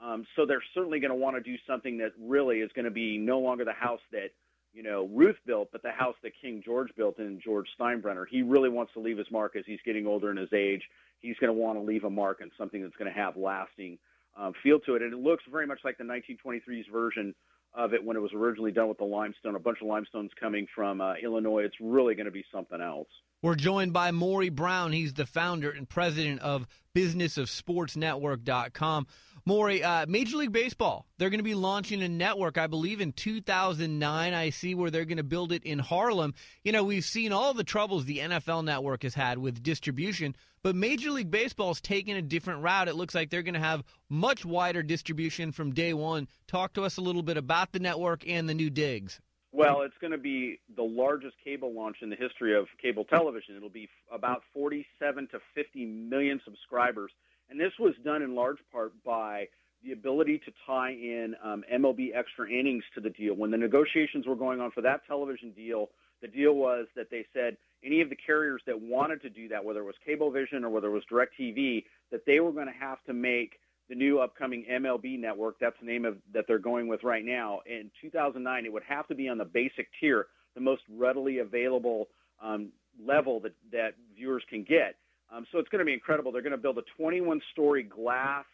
[0.04, 2.92] Um, so they're certainly going to want to do something that really is going to
[2.92, 4.32] be no longer the house that
[4.74, 8.26] you know Ruth built, but the house that King George built in George Steinbrenner.
[8.30, 10.82] He really wants to leave his mark as he's getting older in his age.
[11.20, 13.98] He's going to want to leave a mark and something that's going to have lasting
[14.38, 17.34] um, feel to it, and it looks very much like the 1923's version
[17.74, 19.56] of it when it was originally done with the limestone.
[19.56, 21.64] A bunch of limestones coming from uh, Illinois.
[21.64, 23.08] It's really going to be something else.
[23.44, 24.94] We're joined by Maury Brown.
[24.94, 29.08] He's the founder and president of businessofsportsnetwork.com.
[29.46, 33.12] Maury, uh, Major League Baseball, they're going to be launching a network, I believe, in
[33.12, 34.34] 2009.
[34.34, 36.34] I see where they're going to build it in Harlem.
[36.64, 40.78] You know, we've seen all the troubles the NFL network has had with distribution, but
[40.78, 42.88] Major League Baseball's taking a different route.
[42.88, 46.30] It looks like they're going to have much wider distribution from day one.
[46.48, 49.20] Talk to us a little bit about the network and the new digs.
[49.56, 53.56] Well, it's going to be the largest cable launch in the history of cable television.
[53.56, 57.12] It'll be about 47 to 50 million subscribers.
[57.52, 59.48] And this was done in large part by
[59.84, 63.36] the ability to tie in um, MLB extra innings to the deal.
[63.36, 65.90] When the negotiations were going on for that television deal,
[66.24, 69.64] the deal was that they said any of the carriers that wanted to do that,
[69.64, 73.04] whether it was Cablevision or whether it was DirecTV, that they were going to have
[73.04, 73.60] to make
[73.94, 77.60] the new upcoming MLB network, that's the name of that they're going with right now.
[77.68, 82.08] In 2009, it would have to be on the basic tier, the most readily available
[82.42, 82.70] um,
[83.06, 84.96] level that, that viewers can get.
[85.32, 86.32] Um, so it's going to be incredible.
[86.32, 88.46] They're going to build a 21-story glass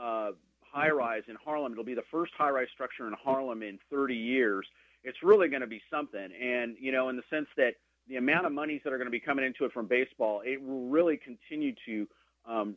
[0.00, 1.72] uh, high-rise in Harlem.
[1.72, 4.66] It'll be the first high-rise structure in Harlem in 30 years.
[5.02, 7.74] It's really going to be something, and you know, in the sense that
[8.08, 10.60] the amount of monies that are going to be coming into it from baseball, it
[10.60, 12.08] will really continue to
[12.44, 12.76] um,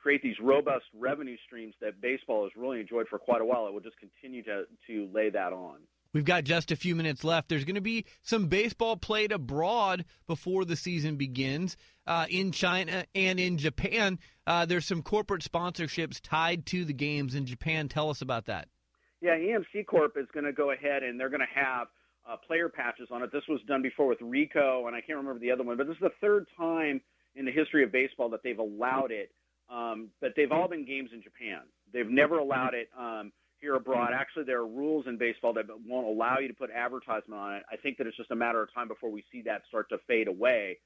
[0.00, 3.66] create these robust revenue streams that baseball has really enjoyed for quite a while.
[3.66, 5.78] It will just continue to to lay that on.
[6.12, 7.48] We've got just a few minutes left.
[7.48, 13.04] There's going to be some baseball played abroad before the season begins uh, in China
[13.14, 14.18] and in Japan.
[14.46, 17.88] Uh, there's some corporate sponsorships tied to the games in Japan.
[17.88, 18.68] Tell us about that.
[19.20, 21.86] Yeah, EMC Corp is going to go ahead and they're going to have
[22.28, 23.30] uh, player patches on it.
[23.32, 25.94] This was done before with Ricoh, and I can't remember the other one, but this
[25.94, 27.00] is the third time
[27.36, 29.30] in the history of baseball that they've allowed it.
[29.70, 31.60] Um, but they've all been games in Japan.
[31.92, 32.88] They've never allowed it.
[32.98, 34.10] Um, here abroad.
[34.14, 37.62] Actually, there are rules in baseball that won't allow you to put advertisement on it.
[37.70, 39.98] I think that it's just a matter of time before we see that start to
[40.06, 40.78] fade away.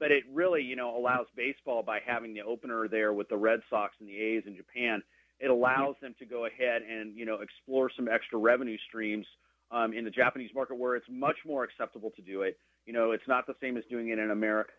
[0.00, 3.60] But it really, you know, allows baseball by having the opener there with the Red
[3.70, 5.02] Sox and the A's in Japan.
[5.38, 9.26] It allows them to go ahead and you know explore some extra revenue streams
[9.70, 12.58] um, in the Japanese market where it's much more acceptable to do it.
[12.86, 14.72] You know, it's not the same as doing it in America,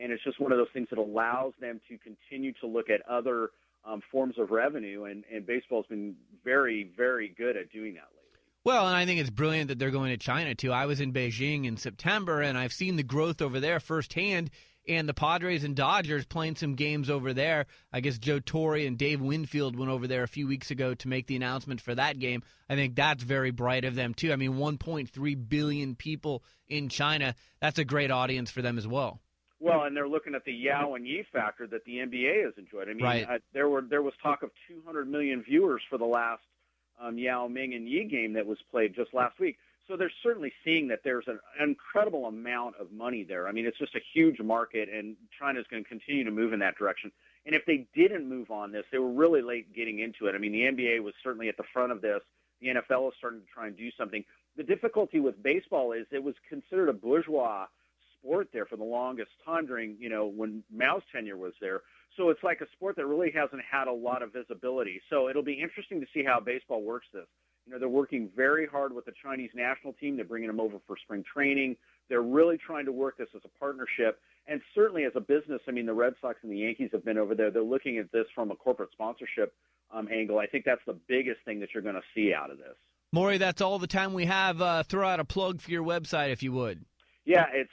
[0.00, 3.06] and it's just one of those things that allows them to continue to look at
[3.08, 3.50] other
[3.86, 8.40] um, forms of revenue, and, and baseball's been very, very good at doing that lately.
[8.64, 10.72] Well, and I think it's brilliant that they're going to China too.
[10.72, 14.50] I was in Beijing in September, and I've seen the growth over there firsthand.
[14.88, 17.66] And the Padres and Dodgers playing some games over there.
[17.92, 21.08] I guess Joe Torre and Dave Winfield went over there a few weeks ago to
[21.08, 22.44] make the announcement for that game.
[22.68, 24.32] I think that's very bright of them too.
[24.32, 27.34] I mean, 1.3 billion people in China.
[27.60, 29.20] That's a great audience for them as well.
[29.58, 32.88] Well, and they're looking at the Yao and Yi factor that the NBA has enjoyed.
[32.88, 33.26] I mean, right.
[33.28, 36.42] uh, there were there was talk of 200 million viewers for the last
[37.00, 39.56] um, Yao Ming and Yi game that was played just last week.
[39.88, 43.46] So they're certainly seeing that there's an incredible amount of money there.
[43.46, 46.58] I mean, it's just a huge market, and China's going to continue to move in
[46.58, 47.12] that direction.
[47.46, 50.34] And if they didn't move on this, they were really late getting into it.
[50.34, 52.20] I mean, the NBA was certainly at the front of this.
[52.60, 54.24] the NFL is starting to try and do something.
[54.56, 57.66] The difficulty with baseball is it was considered a bourgeois
[58.18, 61.82] sport there for the longest time during, you know, when Mao's tenure was there.
[62.16, 65.00] So it's like a sport that really hasn't had a lot of visibility.
[65.10, 67.26] So it'll be interesting to see how baseball works this.
[67.66, 70.16] You know, they're working very hard with the Chinese national team.
[70.16, 71.76] They're bringing them over for spring training.
[72.08, 74.20] They're really trying to work this as a partnership.
[74.46, 77.18] And certainly as a business, I mean, the Red Sox and the Yankees have been
[77.18, 77.50] over there.
[77.50, 79.52] They're looking at this from a corporate sponsorship
[79.92, 80.38] um, angle.
[80.38, 82.76] I think that's the biggest thing that you're going to see out of this.
[83.12, 84.62] Maury, that's all the time we have.
[84.62, 86.84] Uh, throw out a plug for your website if you would.
[87.26, 87.72] Yeah, it's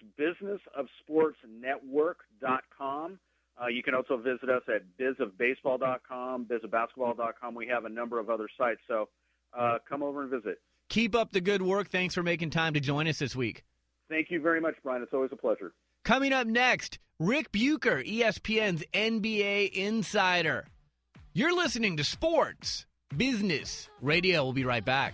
[1.10, 3.20] businessofsportsnetwork.com.
[3.62, 7.54] Uh, you can also visit us at bizofbaseball.com, bizofbasketball.com.
[7.54, 9.10] We have a number of other sites, so
[9.58, 10.60] uh, come over and visit.
[10.90, 11.90] Keep up the good work.
[11.90, 13.64] Thanks for making time to join us this week.
[14.10, 15.04] Thank you very much, Brian.
[15.04, 15.74] It's always a pleasure.
[16.04, 20.66] Coming up next, Rick Bucher, ESPN's NBA insider.
[21.34, 24.44] You're listening to Sports Business Radio.
[24.44, 25.14] We'll be right back.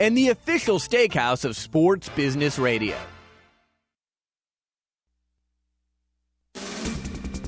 [0.00, 2.96] and the official steakhouse of Sports Business Radio.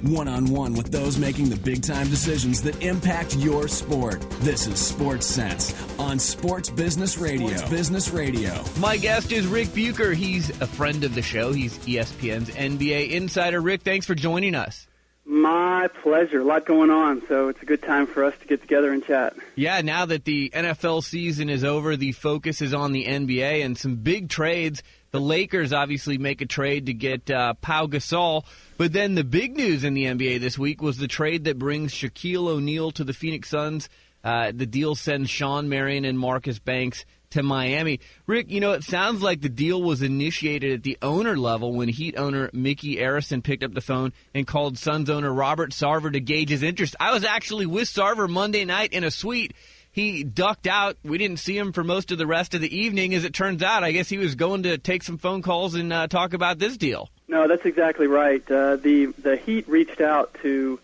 [0.03, 4.21] One on one with those making the big time decisions that impact your sport.
[4.41, 7.47] This is Sports Sense on Sports Business Radio.
[7.47, 8.65] Sports Business Radio.
[8.81, 10.13] My guest is Rick Bucher.
[10.13, 11.53] He's a friend of the show.
[11.53, 13.61] He's ESPN's NBA insider.
[13.61, 14.89] Rick, thanks for joining us.
[15.25, 16.41] My pleasure.
[16.41, 19.05] A lot going on, so it's a good time for us to get together and
[19.05, 19.35] chat.
[19.55, 23.79] Yeah, now that the NFL season is over, the focus is on the NBA and
[23.79, 24.83] some big trades.
[25.13, 28.45] The Lakers obviously make a trade to get uh, Pau Gasol,
[28.79, 31.93] but then the big news in the NBA this week was the trade that brings
[31.93, 33.89] Shaquille O'Neal to the Phoenix Suns.
[34.25, 38.01] Uh, the deal sends Shawn Marion and Marcus Banks to Miami.
[38.27, 41.89] Rick, you know, it sounds like the deal was initiated at the owner level when
[41.89, 46.21] Heat owner Micky Arison picked up the phone and called Suns owner Robert Sarver to
[46.21, 46.97] gauge his interest.
[46.99, 49.55] I was actually with Sarver Monday night in a suite.
[49.91, 50.97] He ducked out.
[51.05, 53.15] We didn't see him for most of the rest of the evening.
[53.15, 55.93] As it turns out, I guess he was going to take some phone calls and
[55.93, 57.11] uh, talk about this deal.
[57.29, 58.43] No, that's exactly right.
[58.51, 60.81] Uh, the the Heat reached out to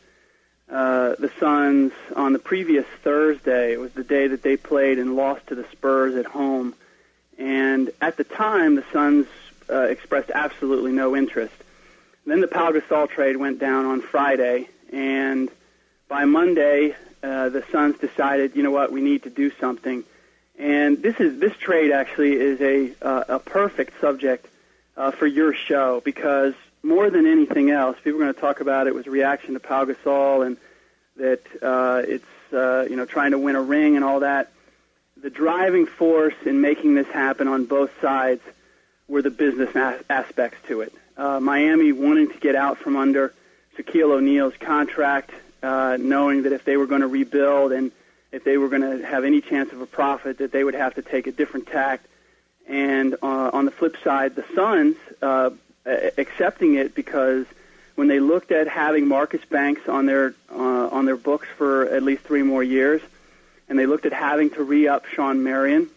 [0.71, 3.73] uh, the Suns on the previous Thursday.
[3.73, 6.75] It was the day that they played and lost to the Spurs at home.
[7.39, 9.27] And at the time, the Suns
[9.71, 11.55] uh, expressed absolutely no interest.
[12.27, 15.49] then the Pau Gasol trade went down on Friday, and
[16.09, 20.05] by Monday, uh, the Suns decided, you know what, we need to do something.
[20.59, 24.47] And this is this trade actually is a uh, a perfect subject
[24.97, 28.87] uh, for your show because more than anything else, people are going to talk about
[28.87, 30.57] it was a reaction to Pau Gasol and
[31.17, 34.51] that uh, it's uh, you know trying to win a ring and all that.
[35.21, 38.43] The driving force in making this happen on both sides
[39.09, 40.93] were the business as- aspects to it.
[41.17, 43.35] Uh, Miami wanting to get out from under
[43.77, 47.91] Shaquille O'Neal's contract, uh, knowing that if they were going to rebuild and
[48.31, 50.95] if they were going to have any chance of a profit, that they would have
[50.95, 52.07] to take a different tact.
[52.69, 55.51] And uh, on the flip side, the Suns uh,
[56.17, 57.47] accepting it because
[57.95, 62.03] when they looked at having Marcus Banks on their uh, on their books for at
[62.03, 63.03] least three more years,
[63.69, 65.91] and they looked at having to re-up Shawn Marion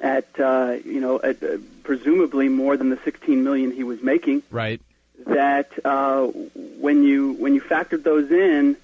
[0.00, 4.42] at uh, you know at uh, presumably more than the 16 million he was making.
[4.50, 4.80] Right.
[5.26, 8.76] That uh, when you when you factored those in,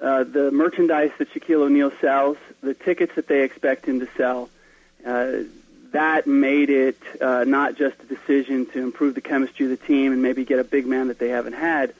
[0.00, 4.48] uh, the merchandise that Shaquille O'Neal sells, the tickets that they expect him to sell,
[5.06, 5.44] uh,
[5.92, 10.12] that made it uh, not just a decision to improve the chemistry of the team
[10.12, 11.94] and maybe get a big man that they haven't had,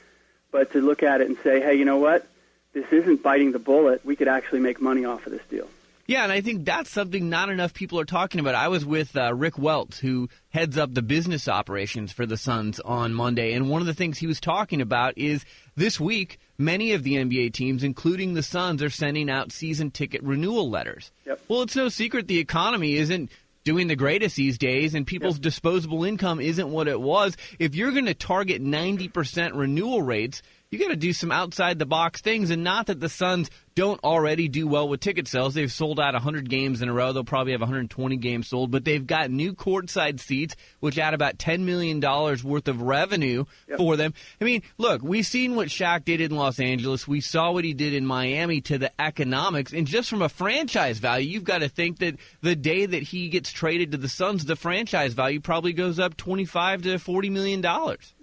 [0.50, 2.26] but to look at it and say, hey, you know what?
[2.72, 4.04] This isn't biting the bullet.
[4.04, 5.68] We could actually make money off of this deal.
[6.06, 8.54] Yeah, and I think that's something not enough people are talking about.
[8.54, 12.78] I was with uh, Rick Welts, who heads up the business operations for the Suns
[12.78, 15.44] on Monday, and one of the things he was talking about is
[15.74, 20.22] this week, many of the NBA teams, including the Suns, are sending out season ticket
[20.22, 21.10] renewal letters.
[21.26, 21.40] Yep.
[21.48, 23.30] Well, it's no secret the economy isn't
[23.66, 27.36] doing the greatest these days, and people's disposable income isn't what it was.
[27.58, 31.86] If you're going to target 90% renewal rates, you got to do some outside the
[31.86, 35.54] box things, and not that the Suns don't already do well with ticket sales.
[35.54, 37.12] They've sold out 100 games in a row.
[37.12, 41.38] They'll probably have 120 games sold, but they've got new courtside seats, which add about
[41.38, 43.44] $10 million worth of revenue
[43.76, 44.14] for them.
[44.40, 47.06] I mean, look, we've seen what Shaq did in Los Angeles.
[47.06, 50.98] We saw what he did in Miami to the economics, and just from a franchise
[50.98, 54.46] value, you've got to think that the day that he gets traded to the Suns,
[54.46, 58.14] the franchise value probably goes up 25 to 40 million dollars.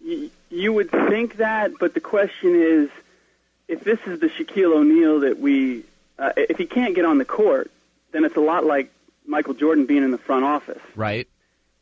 [0.54, 2.90] You would think that, but the question is,
[3.68, 5.84] if this is the Shaquille O'Neal that we,
[6.20, 7.72] uh, if he can't get on the court,
[8.12, 8.92] then it's a lot like
[9.26, 10.82] Michael Jordan being in the front office.
[10.96, 11.28] Right.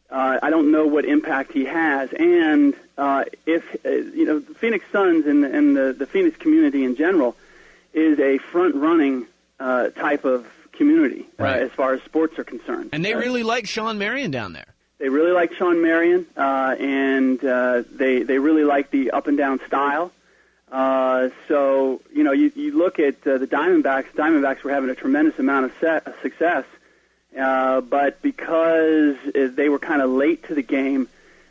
[0.10, 4.54] Uh, I don't know what impact he has, and uh, if uh, you know, the
[4.56, 7.36] Phoenix Suns and, the- and the, the Phoenix community in general
[7.94, 9.26] is a front-running
[9.60, 11.62] uh, type of community Right.
[11.62, 12.90] uh, as far as sports are concerned.
[12.94, 14.74] And they Uh, really like Shawn Marion down there.
[15.02, 19.36] They really like Shawn Marion, uh, and uh, they they really like the up and
[19.36, 20.12] down style.
[20.72, 24.12] Uh, so you know, you, you look at uh, the Diamondbacks.
[24.16, 26.66] Diamondbacks were having a tremendous amount of set, of success,
[27.36, 31.08] uh, but because uh, they were kind of late to the game,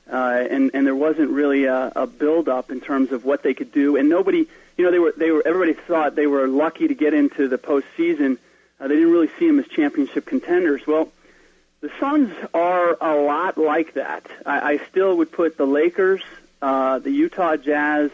[0.08, 3.52] uh, and and there wasn't really a, a build up in terms of what they
[3.52, 4.46] could do, and nobody,
[4.78, 7.58] you know, they were they were everybody thought they were lucky to get into the
[7.58, 8.38] postseason.
[8.78, 10.86] Uh, they didn't really see them as championship contenders.
[10.86, 11.10] Well,
[11.80, 14.26] the Suns are a lot like that.
[14.44, 16.22] I, I still would put the Lakers,
[16.60, 18.10] uh, the Utah Jazz,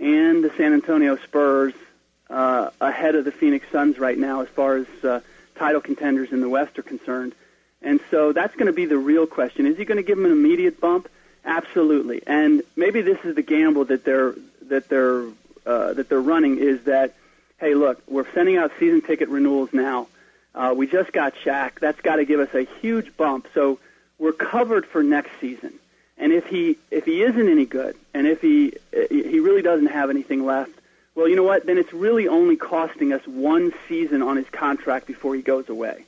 [0.00, 1.74] and the San Antonio Spurs
[2.30, 5.20] uh, ahead of the Phoenix Suns right now as far as uh,
[5.54, 7.34] title contenders in the West are concerned.
[7.82, 9.66] And so that's going to be the real question.
[9.66, 11.08] Is he going to give them an immediate bump?
[11.44, 12.22] Absolutely.
[12.26, 15.24] And maybe this is the gamble that they're that they're
[15.64, 17.14] uh, that they're running is that,
[17.58, 20.08] hey, look, we're sending out season ticket renewals now.
[20.58, 21.78] Uh, we just got Shaq.
[21.78, 23.46] That's got to give us a huge bump.
[23.54, 23.78] So
[24.18, 25.72] we're covered for next season.
[26.18, 30.10] And if he if he isn't any good, and if he he really doesn't have
[30.10, 30.72] anything left,
[31.14, 31.64] well, you know what?
[31.64, 36.04] Then it's really only costing us one season on his contract before he goes away.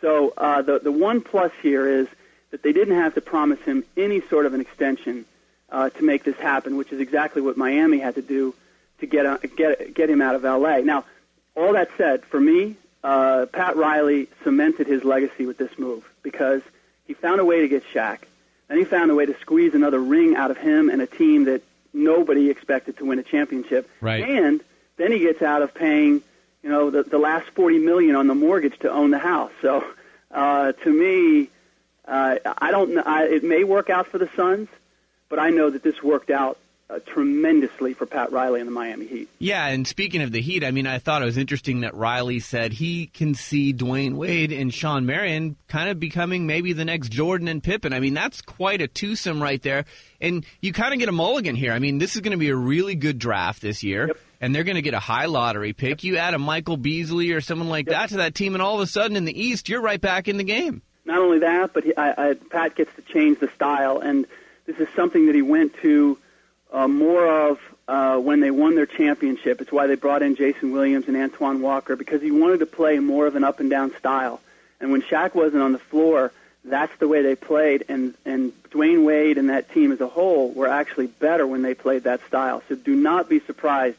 [0.00, 2.08] So uh, the the one plus here is
[2.52, 5.26] that they didn't have to promise him any sort of an extension
[5.70, 8.54] uh, to make this happen, which is exactly what Miami had to do
[9.00, 10.80] to get uh, get get him out of L.A.
[10.80, 11.04] Now,
[11.54, 16.62] all that said, for me, uh, Pat Riley cemented his legacy with this move because
[17.06, 18.18] he found a way to get Shaq,
[18.68, 21.44] and he found a way to squeeze another ring out of him and a team
[21.44, 23.90] that nobody expected to win a championship.
[24.00, 24.22] Right.
[24.22, 24.60] And
[24.96, 26.22] then he gets out of paying,
[26.62, 29.52] you know, the, the last forty million on the mortgage to own the house.
[29.60, 29.84] So,
[30.30, 31.48] uh, to me,
[32.06, 33.02] uh, I don't know.
[33.04, 34.68] I, it may work out for the Suns,
[35.28, 36.58] but I know that this worked out
[36.90, 39.28] uh, tremendously for Pat Riley and the Miami Heat.
[39.38, 42.40] Yeah, and speaking of the Heat, I mean, I thought it was interesting that Riley
[42.40, 47.10] said he can see Dwyane Wade and Shawn Marion kind of becoming maybe the next
[47.10, 47.92] Jordan and Pippen.
[47.92, 49.84] I mean, that's quite a twosome right there.
[50.20, 51.72] And you kind of get a mulligan here.
[51.72, 54.10] I mean, this is going to be a really good draft this year.
[54.40, 56.02] And they're going to get a high lottery pick.
[56.02, 58.80] You add a Michael Beasley or someone like that to that team, and all of
[58.80, 60.80] a sudden in the East, you're right back in the game.
[61.04, 64.26] Not only that, but he, I, I, Pat gets to change the style, and
[64.64, 66.16] this is something that he went to
[66.72, 69.60] uh, more of uh, when they won their championship.
[69.60, 72.98] It's why they brought in Jason Williams and Antoine Walker because he wanted to play
[72.98, 74.40] more of an up and down style.
[74.80, 76.32] And when Shaq wasn't on the floor,
[76.64, 77.84] that's the way they played.
[77.88, 81.74] And and Dwyane Wade and that team as a whole were actually better when they
[81.74, 82.62] played that style.
[82.68, 83.96] So do not be surprised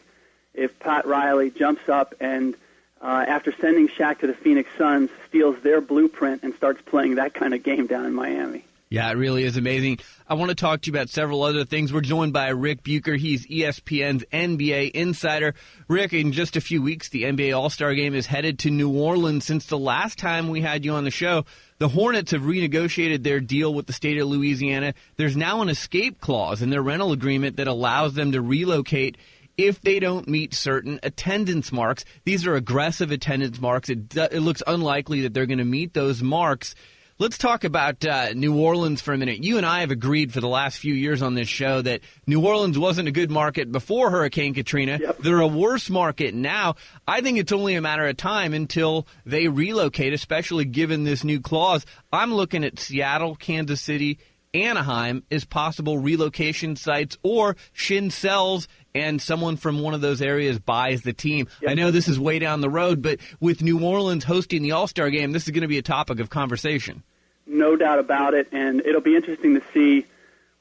[0.54, 2.56] if Pat Riley jumps up and
[3.02, 7.34] uh, after sending Shaq to the Phoenix Suns, steals their blueprint and starts playing that
[7.34, 8.64] kind of game down in Miami.
[8.92, 10.00] Yeah, it really is amazing.
[10.28, 11.94] I want to talk to you about several other things.
[11.94, 13.16] We're joined by Ric Bucher.
[13.16, 15.56] He's ESPN's NBA insider.
[15.88, 18.92] Ric, in just a few weeks, the NBA All Star game is headed to New
[18.92, 19.46] Orleans.
[19.46, 21.46] Since the last time we had you on the show,
[21.78, 24.94] the Hornets have renegotiated their deal with the state of Louisiana.
[25.16, 29.16] There's now an escape clause in their rental agreement that allows them to relocate
[29.58, 32.04] if they don't meet certain attendance marks.
[32.26, 33.90] These are aggressive attendance marks.
[33.90, 36.76] It, it looks unlikely that they're going to meet those marks.
[37.22, 39.44] Let's talk about uh, New Orleans for a minute.
[39.44, 42.44] You and I have agreed for the last few years on this show that New
[42.44, 44.98] Orleans wasn't a good market before Hurricane Katrina.
[45.20, 46.78] They're a worse market now.
[47.08, 51.40] I think it's only a matter of time until they relocate, especially given this new
[51.40, 51.86] clause.
[52.12, 54.18] I'm looking at Seattle, Kansas City,
[54.56, 60.58] Anaheim as possible relocation sites, or Shinn sells and someone from one of those areas
[60.58, 61.48] buys the team.
[61.68, 64.88] I know this is way down the road, but with New Orleans hosting the All
[64.88, 67.04] Star game, this is going to be a topic of conversation.
[67.52, 70.06] No doubt about it, and it'll be interesting to see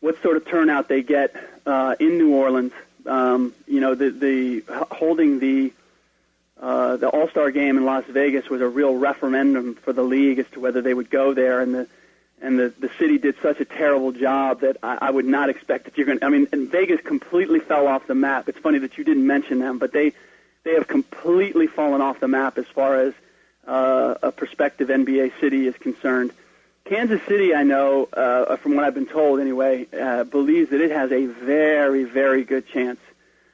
[0.00, 1.32] what sort of turnout they get
[1.64, 2.72] uh, in New Orleans.
[3.06, 5.72] Um, you know, the, the holding the
[6.60, 10.40] uh, the All Star game in Las Vegas was a real referendum for the league
[10.40, 11.86] as to whether they would go there, and the
[12.42, 15.84] and the the city did such a terrible job that I, I would not expect
[15.84, 16.18] that you're going.
[16.18, 18.48] to I mean, and Vegas completely fell off the map.
[18.48, 20.12] It's funny that you didn't mention them, but they
[20.64, 23.14] they have completely fallen off the map as far as
[23.66, 26.32] uh, a prospective NBA city is concerned.
[26.90, 30.90] Kansas City, I know, uh, from what I've been told anyway, uh, believes that it
[30.90, 32.98] has a very, very good chance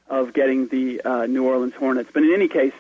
[0.09, 2.09] of getting the uh, New Orleans Hornets.
[2.11, 2.73] But in any case,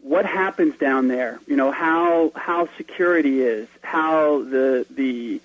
[0.00, 1.38] what happens down there?
[1.46, 5.40] You know how how security is, how the the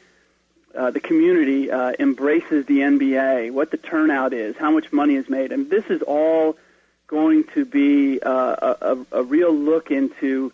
[0.73, 5.29] uh, the community uh, embraces the NBA, what the turnout is, how much money is
[5.29, 6.57] made, and this is all
[7.05, 10.51] going to be uh, a, a, a real look into: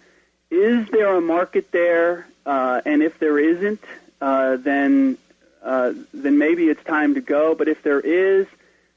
[0.51, 2.27] is there a market there?
[2.45, 3.83] Uh, and if there isn't,
[4.21, 5.17] uh, then
[5.63, 7.55] uh, then maybe it's time to go.
[7.55, 8.45] But if there is,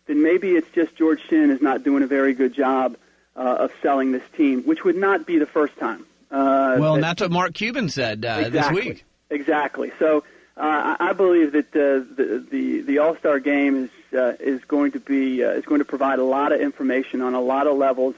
[0.07, 2.97] then maybe it's just George Shinn is not doing a very good job
[3.37, 6.05] uh, of selling this team, which would not be the first time.
[6.31, 8.81] Uh, well, that- and that's what Mark Cuban said uh, exactly.
[8.81, 9.05] this week.
[9.31, 9.93] Exactly.
[9.99, 10.25] So
[10.57, 15.01] uh, I believe that the the, the All Star Game is uh, is going to
[15.01, 18.15] be uh, is going to provide a lot of information on a lot of levels,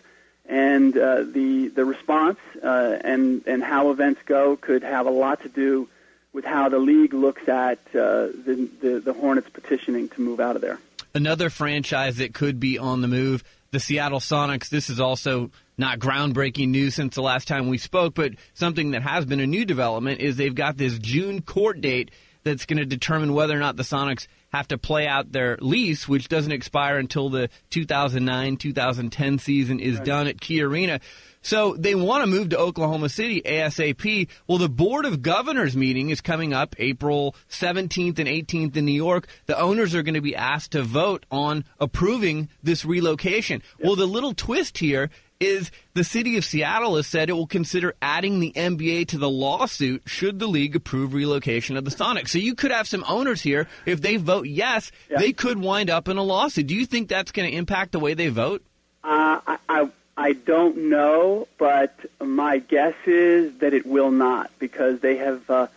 [0.51, 5.43] and uh, the the response uh, and and how events go could have a lot
[5.43, 5.89] to do
[6.33, 10.57] with how the league looks at uh, the, the the Hornets petitioning to move out
[10.57, 10.79] of there.
[11.15, 14.69] Another franchise that could be on the move, the Seattle Sonics.
[14.69, 19.03] This is also not groundbreaking news since the last time we spoke, but something that
[19.03, 22.11] has been a new development is they've got this June court date
[22.43, 26.09] that's going to determine whether or not the Sonics have to play out their lease,
[26.09, 31.01] which doesn't expire until the 2009 2010 season is done at Key Arena.
[31.43, 34.29] So they want to move to Oklahoma City ASAP.
[34.47, 38.93] Well, the Board of Governors meeting is coming up April 17th and 18th in New
[38.93, 39.27] York.
[39.47, 43.63] The owners are going to be asked to vote on approving this relocation.
[43.83, 47.95] Well, the little twist here is the city of Seattle has said it will consider
[48.01, 52.28] adding the NBA to the lawsuit should the league approve relocation of the Sonics.
[52.28, 56.09] So you could have some owners here if they vote yes, they could wind up
[56.09, 56.66] in a lawsuit.
[56.66, 58.62] Do you think that's going to impact the way they vote?
[59.03, 65.01] Uh, I, I I don't know, but my guess is that it will not because
[65.01, 65.68] they have uh,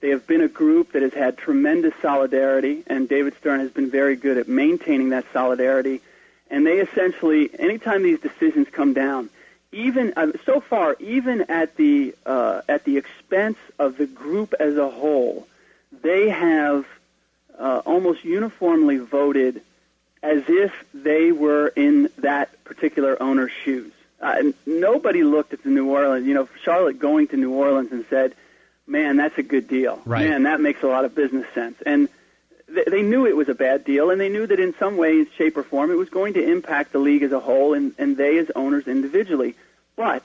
[0.00, 3.88] they have been a group that has had tremendous solidarity, and David Stern has been
[3.88, 6.00] very good at maintaining that solidarity.
[6.52, 9.30] And they essentially, anytime these decisions come down,
[9.72, 14.76] even uh, so far, even at the uh, at the expense of the group as
[14.76, 15.48] a whole,
[16.02, 16.84] they have
[17.58, 19.62] uh, almost uniformly voted
[20.22, 23.92] as if they were in that particular owner's shoes.
[24.20, 27.92] Uh, and nobody looked at the New Orleans, you know, Charlotte going to New Orleans
[27.92, 28.34] and said,
[28.86, 30.02] "Man, that's a good deal.
[30.04, 30.28] Right.
[30.28, 32.10] Man, that makes a lot of business sense." And
[32.86, 35.56] they knew it was a bad deal, and they knew that in some ways, shape,
[35.56, 38.38] or form, it was going to impact the league as a whole, and, and they
[38.38, 39.54] as owners individually.
[39.96, 40.24] But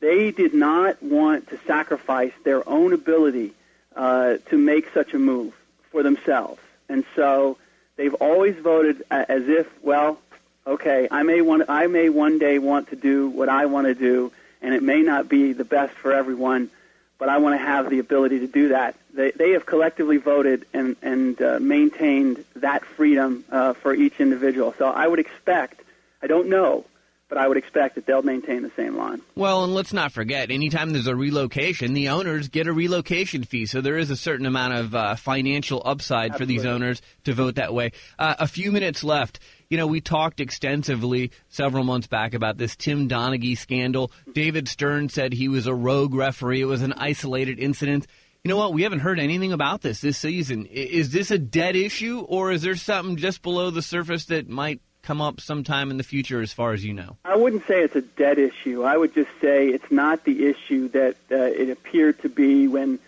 [0.00, 3.52] they did not want to sacrifice their own ability
[3.96, 5.54] uh, to make such a move
[5.90, 7.58] for themselves, and so
[7.96, 10.18] they've always voted as if, well,
[10.66, 13.94] okay, I may want, I may one day want to do what I want to
[13.94, 14.32] do,
[14.62, 16.70] and it may not be the best for everyone,
[17.18, 18.94] but I want to have the ability to do that.
[19.18, 24.76] They, they have collectively voted and, and uh, maintained that freedom uh, for each individual.
[24.78, 25.80] So I would expect,
[26.22, 26.84] I don't know,
[27.28, 29.20] but I would expect that they'll maintain the same line.
[29.34, 33.66] Well, and let's not forget, anytime there's a relocation, the owners get a relocation fee.
[33.66, 37.56] So there is a certain amount of uh, financial upside for these owners to vote
[37.56, 37.90] that way.
[38.20, 39.40] Uh, a few minutes left.
[39.68, 44.12] You know, we talked extensively several months back about this Tim Donaghy scandal.
[44.32, 46.60] David Stern said he was a rogue referee.
[46.60, 48.06] It was an isolated incident.
[48.44, 48.72] You know what?
[48.72, 50.66] We haven't heard anything about this this season.
[50.66, 54.80] Is this a dead issue, or is there something just below the surface that might
[55.02, 57.16] come up sometime in the future, as far as you know?
[57.24, 58.84] I wouldn't say it's a dead issue.
[58.84, 62.98] I would just say it's not the issue that uh, it appeared to be when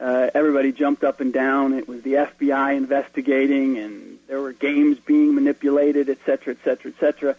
[0.00, 1.74] uh, everybody jumped up and down.
[1.74, 6.92] It was the FBI investigating, and there were games being manipulated, et cetera, et cetera,
[6.92, 7.36] et cetera.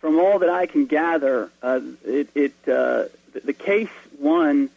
[0.00, 4.70] From all that I can gather, uh, it, it uh, the, case one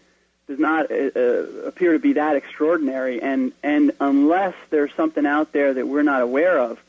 [0.48, 1.20] does not uh, uh,
[1.66, 6.22] appear to be that extraordinary, and and unless there's something out there that we're not
[6.22, 6.80] aware of,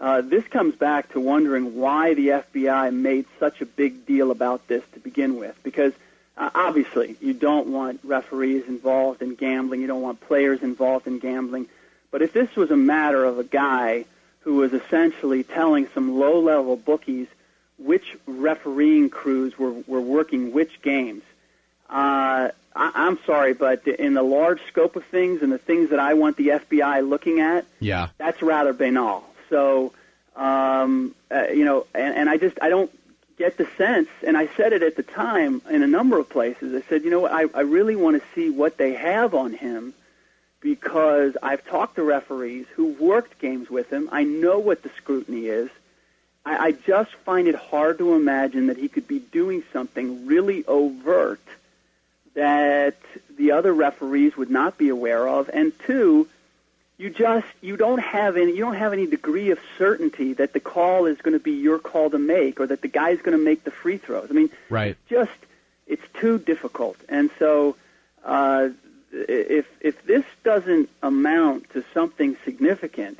[0.00, 4.66] uh, this comes back to wondering why the FBI made such a big deal about
[4.68, 5.58] this to begin with.
[5.62, 5.92] Because
[6.36, 11.18] uh, obviously, you don't want referees involved in gambling, you don't want players involved in
[11.18, 11.66] gambling.
[12.10, 14.04] But if this was a matter of a guy
[14.40, 17.28] who was essentially telling some low-level bookies
[17.78, 21.22] which refereeing crews were, were working which games,
[21.90, 25.98] uh, I, I'm sorry, but in the large scope of things and the things that
[25.98, 28.08] I want the FBI looking at, Yeah.
[28.18, 29.24] that's rather banal.
[29.48, 29.92] So,
[30.36, 32.90] um, uh, you know, and, and I just I don't
[33.36, 36.74] get the sense, and I said it at the time in a number of places.
[36.74, 39.52] I said, you know, what, I, I really want to see what they have on
[39.52, 39.94] him
[40.60, 44.08] because I've talked to referees who've worked games with him.
[44.12, 45.70] I know what the scrutiny is.
[46.44, 50.64] I, I just find it hard to imagine that he could be doing something really
[50.66, 51.40] overt
[52.34, 52.96] that
[53.36, 56.28] the other referees would not be aware of, and two,
[56.98, 60.60] you just you don't have any you don't have any degree of certainty that the
[60.60, 63.42] call is going to be your call to make or that the guy's going to
[63.42, 64.28] make the free throws.
[64.30, 64.96] I mean, Right.
[65.08, 65.30] just
[65.86, 66.96] it's too difficult.
[67.08, 67.76] And so,
[68.24, 68.68] uh,
[69.12, 73.18] if if this doesn't amount to something significant,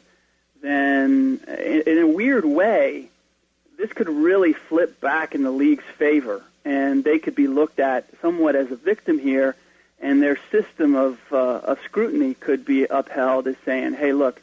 [0.62, 3.08] then in, in a weird way,
[3.78, 8.06] this could really flip back in the league's favor, and they could be looked at
[8.20, 9.56] somewhat as a victim here,
[10.00, 14.40] and their system of uh, of scrutiny could be upheld as saying, "Hey, look."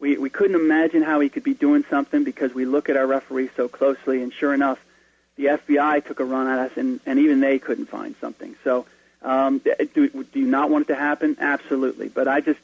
[0.00, 3.06] We, we couldn't imagine how he could be doing something because we look at our
[3.06, 4.78] referees so closely, and sure enough,
[5.36, 8.54] the FBI took a run at us, and, and even they couldn't find something.
[8.64, 8.86] So,
[9.22, 9.60] um,
[9.94, 11.36] do, do you not want it to happen?
[11.40, 12.08] Absolutely.
[12.08, 12.60] But I just,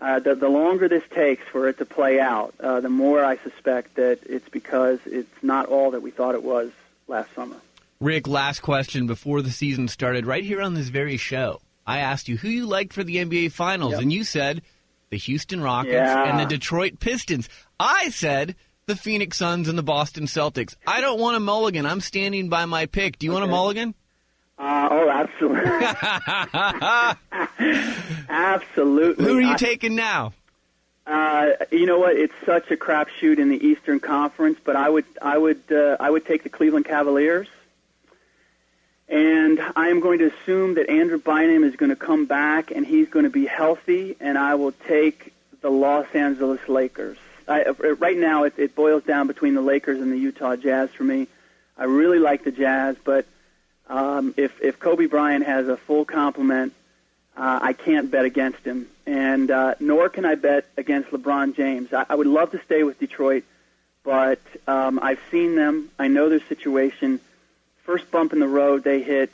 [0.00, 3.36] uh, the, the longer this takes for it to play out, uh, the more I
[3.38, 6.70] suspect that it's because it's not all that we thought it was
[7.08, 7.56] last summer.
[8.00, 11.60] Ric, last question before the season started, right here on this very show.
[11.86, 14.02] I asked you who you liked for the NBA Finals, Yep.
[14.02, 14.62] and you said
[15.10, 16.30] the Houston Rockets Yeah.
[16.30, 17.48] and the Detroit Pistons.
[17.80, 18.54] I said
[18.86, 20.76] the Phoenix Suns and the Boston Celtics.
[20.86, 21.86] I don't want a mulligan.
[21.86, 23.18] I'm standing by my pick.
[23.18, 23.94] Do you want a mulligan?
[24.58, 25.70] Uh, oh, absolutely.
[28.28, 29.24] absolutely.
[29.24, 30.34] Who are you I- taking now?
[31.06, 32.16] Uh, you know what?
[32.16, 36.10] It's such a crapshoot in the Eastern Conference, but I would, I would, uh, I
[36.10, 37.48] would take the Cleveland Cavaliers,
[39.08, 42.86] and I am going to assume that Andrew Bynum is going to come back and
[42.86, 47.18] he's going to be healthy, and I will take the Los Angeles Lakers.
[47.46, 50.90] I, uh, right now, it, it boils down between the Lakers and the Utah Jazz
[50.90, 51.26] for me.
[51.76, 53.24] I really like the Jazz, but
[53.88, 56.74] um, if if Kobe Bryant has a full complement,
[57.36, 61.92] uh, I can't bet against him, and uh, nor can I bet against LeBron James.
[61.92, 63.44] I, I would love to stay with Detroit,
[64.04, 65.90] but um, I've seen them.
[65.98, 67.20] I know their situation.
[67.88, 69.32] First bump in the road they hit,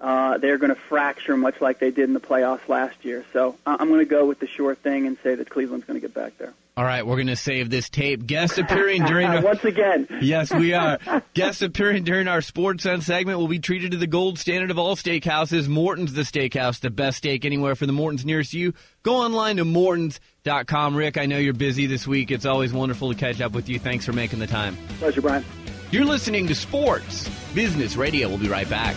[0.00, 3.24] uh, they're going to fracture much like they did in the playoffs last year.
[3.32, 6.04] So I'm going to go with the sure thing and say that Cleveland's going to
[6.04, 6.52] get back there.
[6.76, 8.26] All right, we're going to save this tape.
[8.26, 10.08] Guest appearing during our, Once again.
[10.20, 10.98] Yes, we are.
[11.34, 14.80] Guest appearing during our Sports Sense segment will be treated to the gold standard of
[14.80, 18.74] all steakhouses, Morton's the Steakhouse, the best steak anywhere for the Mortons nearest you.
[19.04, 20.96] Go online to mortons.com.
[20.96, 22.32] Ric, I know you're busy this week.
[22.32, 23.78] It's always wonderful to catch up with you.
[23.78, 24.76] Thanks for making the time.
[24.98, 25.44] Pleasure, Brian.
[25.92, 28.26] You're listening to Sports Business Radio.
[28.30, 28.96] We'll be right back.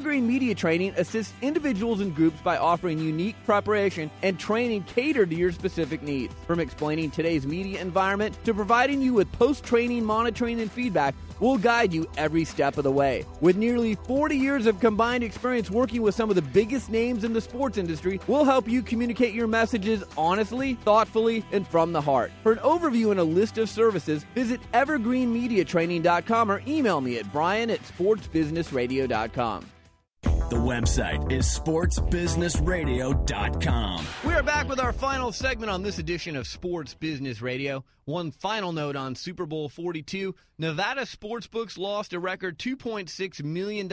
[0.01, 5.51] Media Training assists individuals and groups by offering unique preparation and training catered to your
[5.51, 6.33] specific needs.
[6.47, 11.57] From explaining today's media environment to providing you with post training monitoring and feedback, we'll
[11.57, 13.25] guide you every step of the way.
[13.41, 17.33] With nearly 40 years of combined experience working with some of the biggest names in
[17.33, 22.31] the sports industry, we'll help you communicate your messages honestly, thoughtfully, and from the heart.
[22.43, 27.69] For an overview and a list of services, visit evergreenmediatraining.com or email me at brian
[27.69, 29.65] at sportsbusinessradio.com.
[30.51, 34.05] The website is sportsbusinessradio.com.
[34.25, 37.85] We are back with our final segment on this edition of Sports Business Radio.
[38.03, 40.35] One final note on Super Bowl 42.
[40.57, 43.89] Nevada sportsbooks lost a record $2.6 million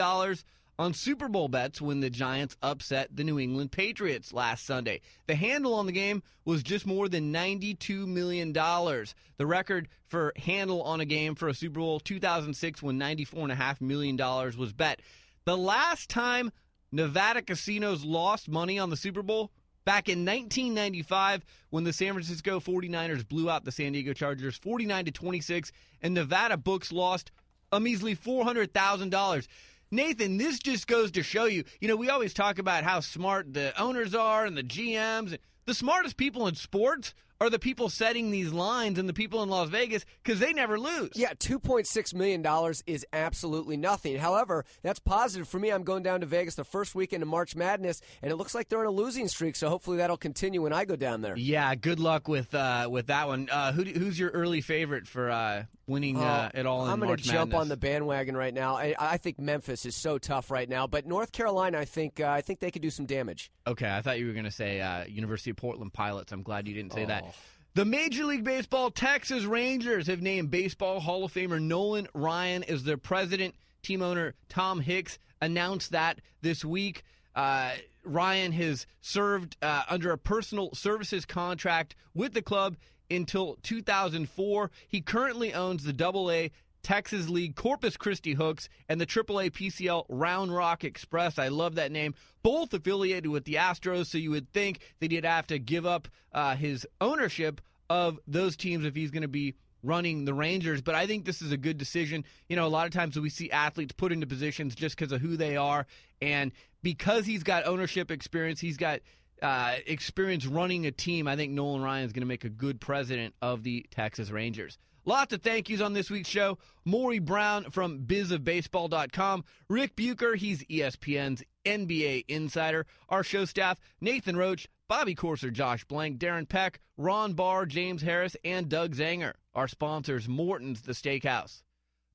[0.81, 5.01] on Super Bowl bets when the Giants upset the New England Patriots last Sunday.
[5.29, 8.53] The handle on the game was just more than $92 million.
[8.53, 14.17] The record for handle on a game for a Super Bowl 2006 when $94.5 million
[14.17, 15.01] was bet.
[15.45, 16.53] The last time
[16.93, 19.51] Nevada casinos lost money on the Super Bowl
[19.85, 25.07] back in 1995 when the San Francisco 49ers blew out the San Diego Chargers 49
[25.07, 25.73] to 26
[26.03, 27.31] and Nevada books lost
[27.73, 29.47] a measly $400,000.
[29.91, 33.55] Nathan, this just goes to show you, you know, we always talk about how smart
[33.55, 35.39] the owners are and the GMs.
[35.65, 39.49] The smartest people in sports are the people setting these lines and the people in
[39.49, 41.11] Las Vegas because they never lose.
[41.15, 44.17] Yeah, $2.6 million is absolutely nothing.
[44.17, 45.71] However, that's positive for me.
[45.71, 48.69] I'm going down to Vegas the first weekend of March Madness, and it looks like
[48.69, 51.37] they're on a losing streak, so hopefully that'll continue when I go down there.
[51.37, 53.49] Yeah, good luck with uh, with that one.
[53.51, 57.17] Uh, who, who's your early favorite for uh, winning uh, it all in I'm going
[57.17, 58.77] to jump on the bandwagon right now.
[58.77, 62.29] I, I think Memphis is so tough right now, but North Carolina, I think uh,
[62.29, 63.51] I think they could do some damage.
[63.67, 66.33] Okay, I thought you were going to say uh, University of Portland Pilots.
[66.33, 67.25] I'm glad you didn't say that.
[67.29, 67.35] Oh.
[67.75, 72.83] The Major League Baseball Texas Rangers have named Baseball Hall of Famer Nolan Ryan as
[72.83, 73.55] their president.
[73.83, 77.05] Team owner Tom Hicks announced that this week.
[77.37, 77.71] Uh,
[78.05, 82.77] Ryan has served uh, under a personal services contract with the club
[83.11, 84.71] until 2004.
[84.89, 86.51] He currently owns the Double A
[86.83, 91.39] Texas League Corpus Christi Hooks and the AAA PCL Round Rock Express.
[91.39, 92.15] I love that name.
[92.43, 96.09] Both affiliated with the Astros, so you would think that he'd have to give up
[96.33, 97.61] uh, his ownership
[97.91, 100.83] of those teams if he's going to be running the Rangers.
[100.83, 102.25] But I think this is a good decision.
[102.49, 105.21] You know, a lot of times we see athletes put into positions just because of
[105.21, 105.87] who they are,
[106.21, 106.53] and
[106.83, 109.01] because he's got ownership experience, he's got
[109.43, 111.29] uh, experience running a team.
[111.29, 114.79] I think Nolan Ryan is going to make a good president of the Texas Rangers.
[115.09, 116.59] Lots of thank yous on this week's show.
[116.85, 119.43] Maury Brown from bizofbaseball.com.
[119.71, 122.85] Ric Bucher, he's ESPN's NBA insider.
[123.09, 128.37] Our show staff, Nathan Roach, Bobby Corser, Josh Blank, Darren Peck, Ron Barr, James Harris,
[128.45, 129.33] and Doug Zanger.
[129.55, 131.63] Our sponsors, Morton's The Steakhouse.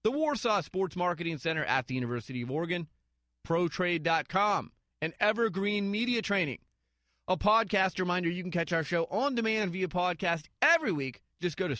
[0.03, 2.85] The Warsaw Sports Marketing Center at the University of Oregon,
[3.47, 4.71] ProTrade.com,
[5.01, 6.59] and Evergreen Media Training.
[7.27, 11.21] A podcast reminder you can catch our show on demand via podcast every week.
[11.41, 11.75] Just go to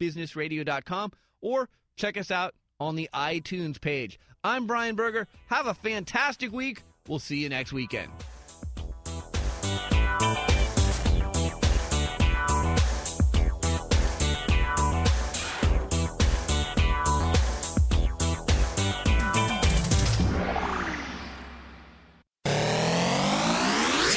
[0.00, 4.18] sportsbusinessradio.com or check us out on the iTunes page.
[4.44, 5.26] I'm Brian Berger.
[5.48, 6.82] Have a fantastic week.
[7.08, 8.10] We'll see you next weekend.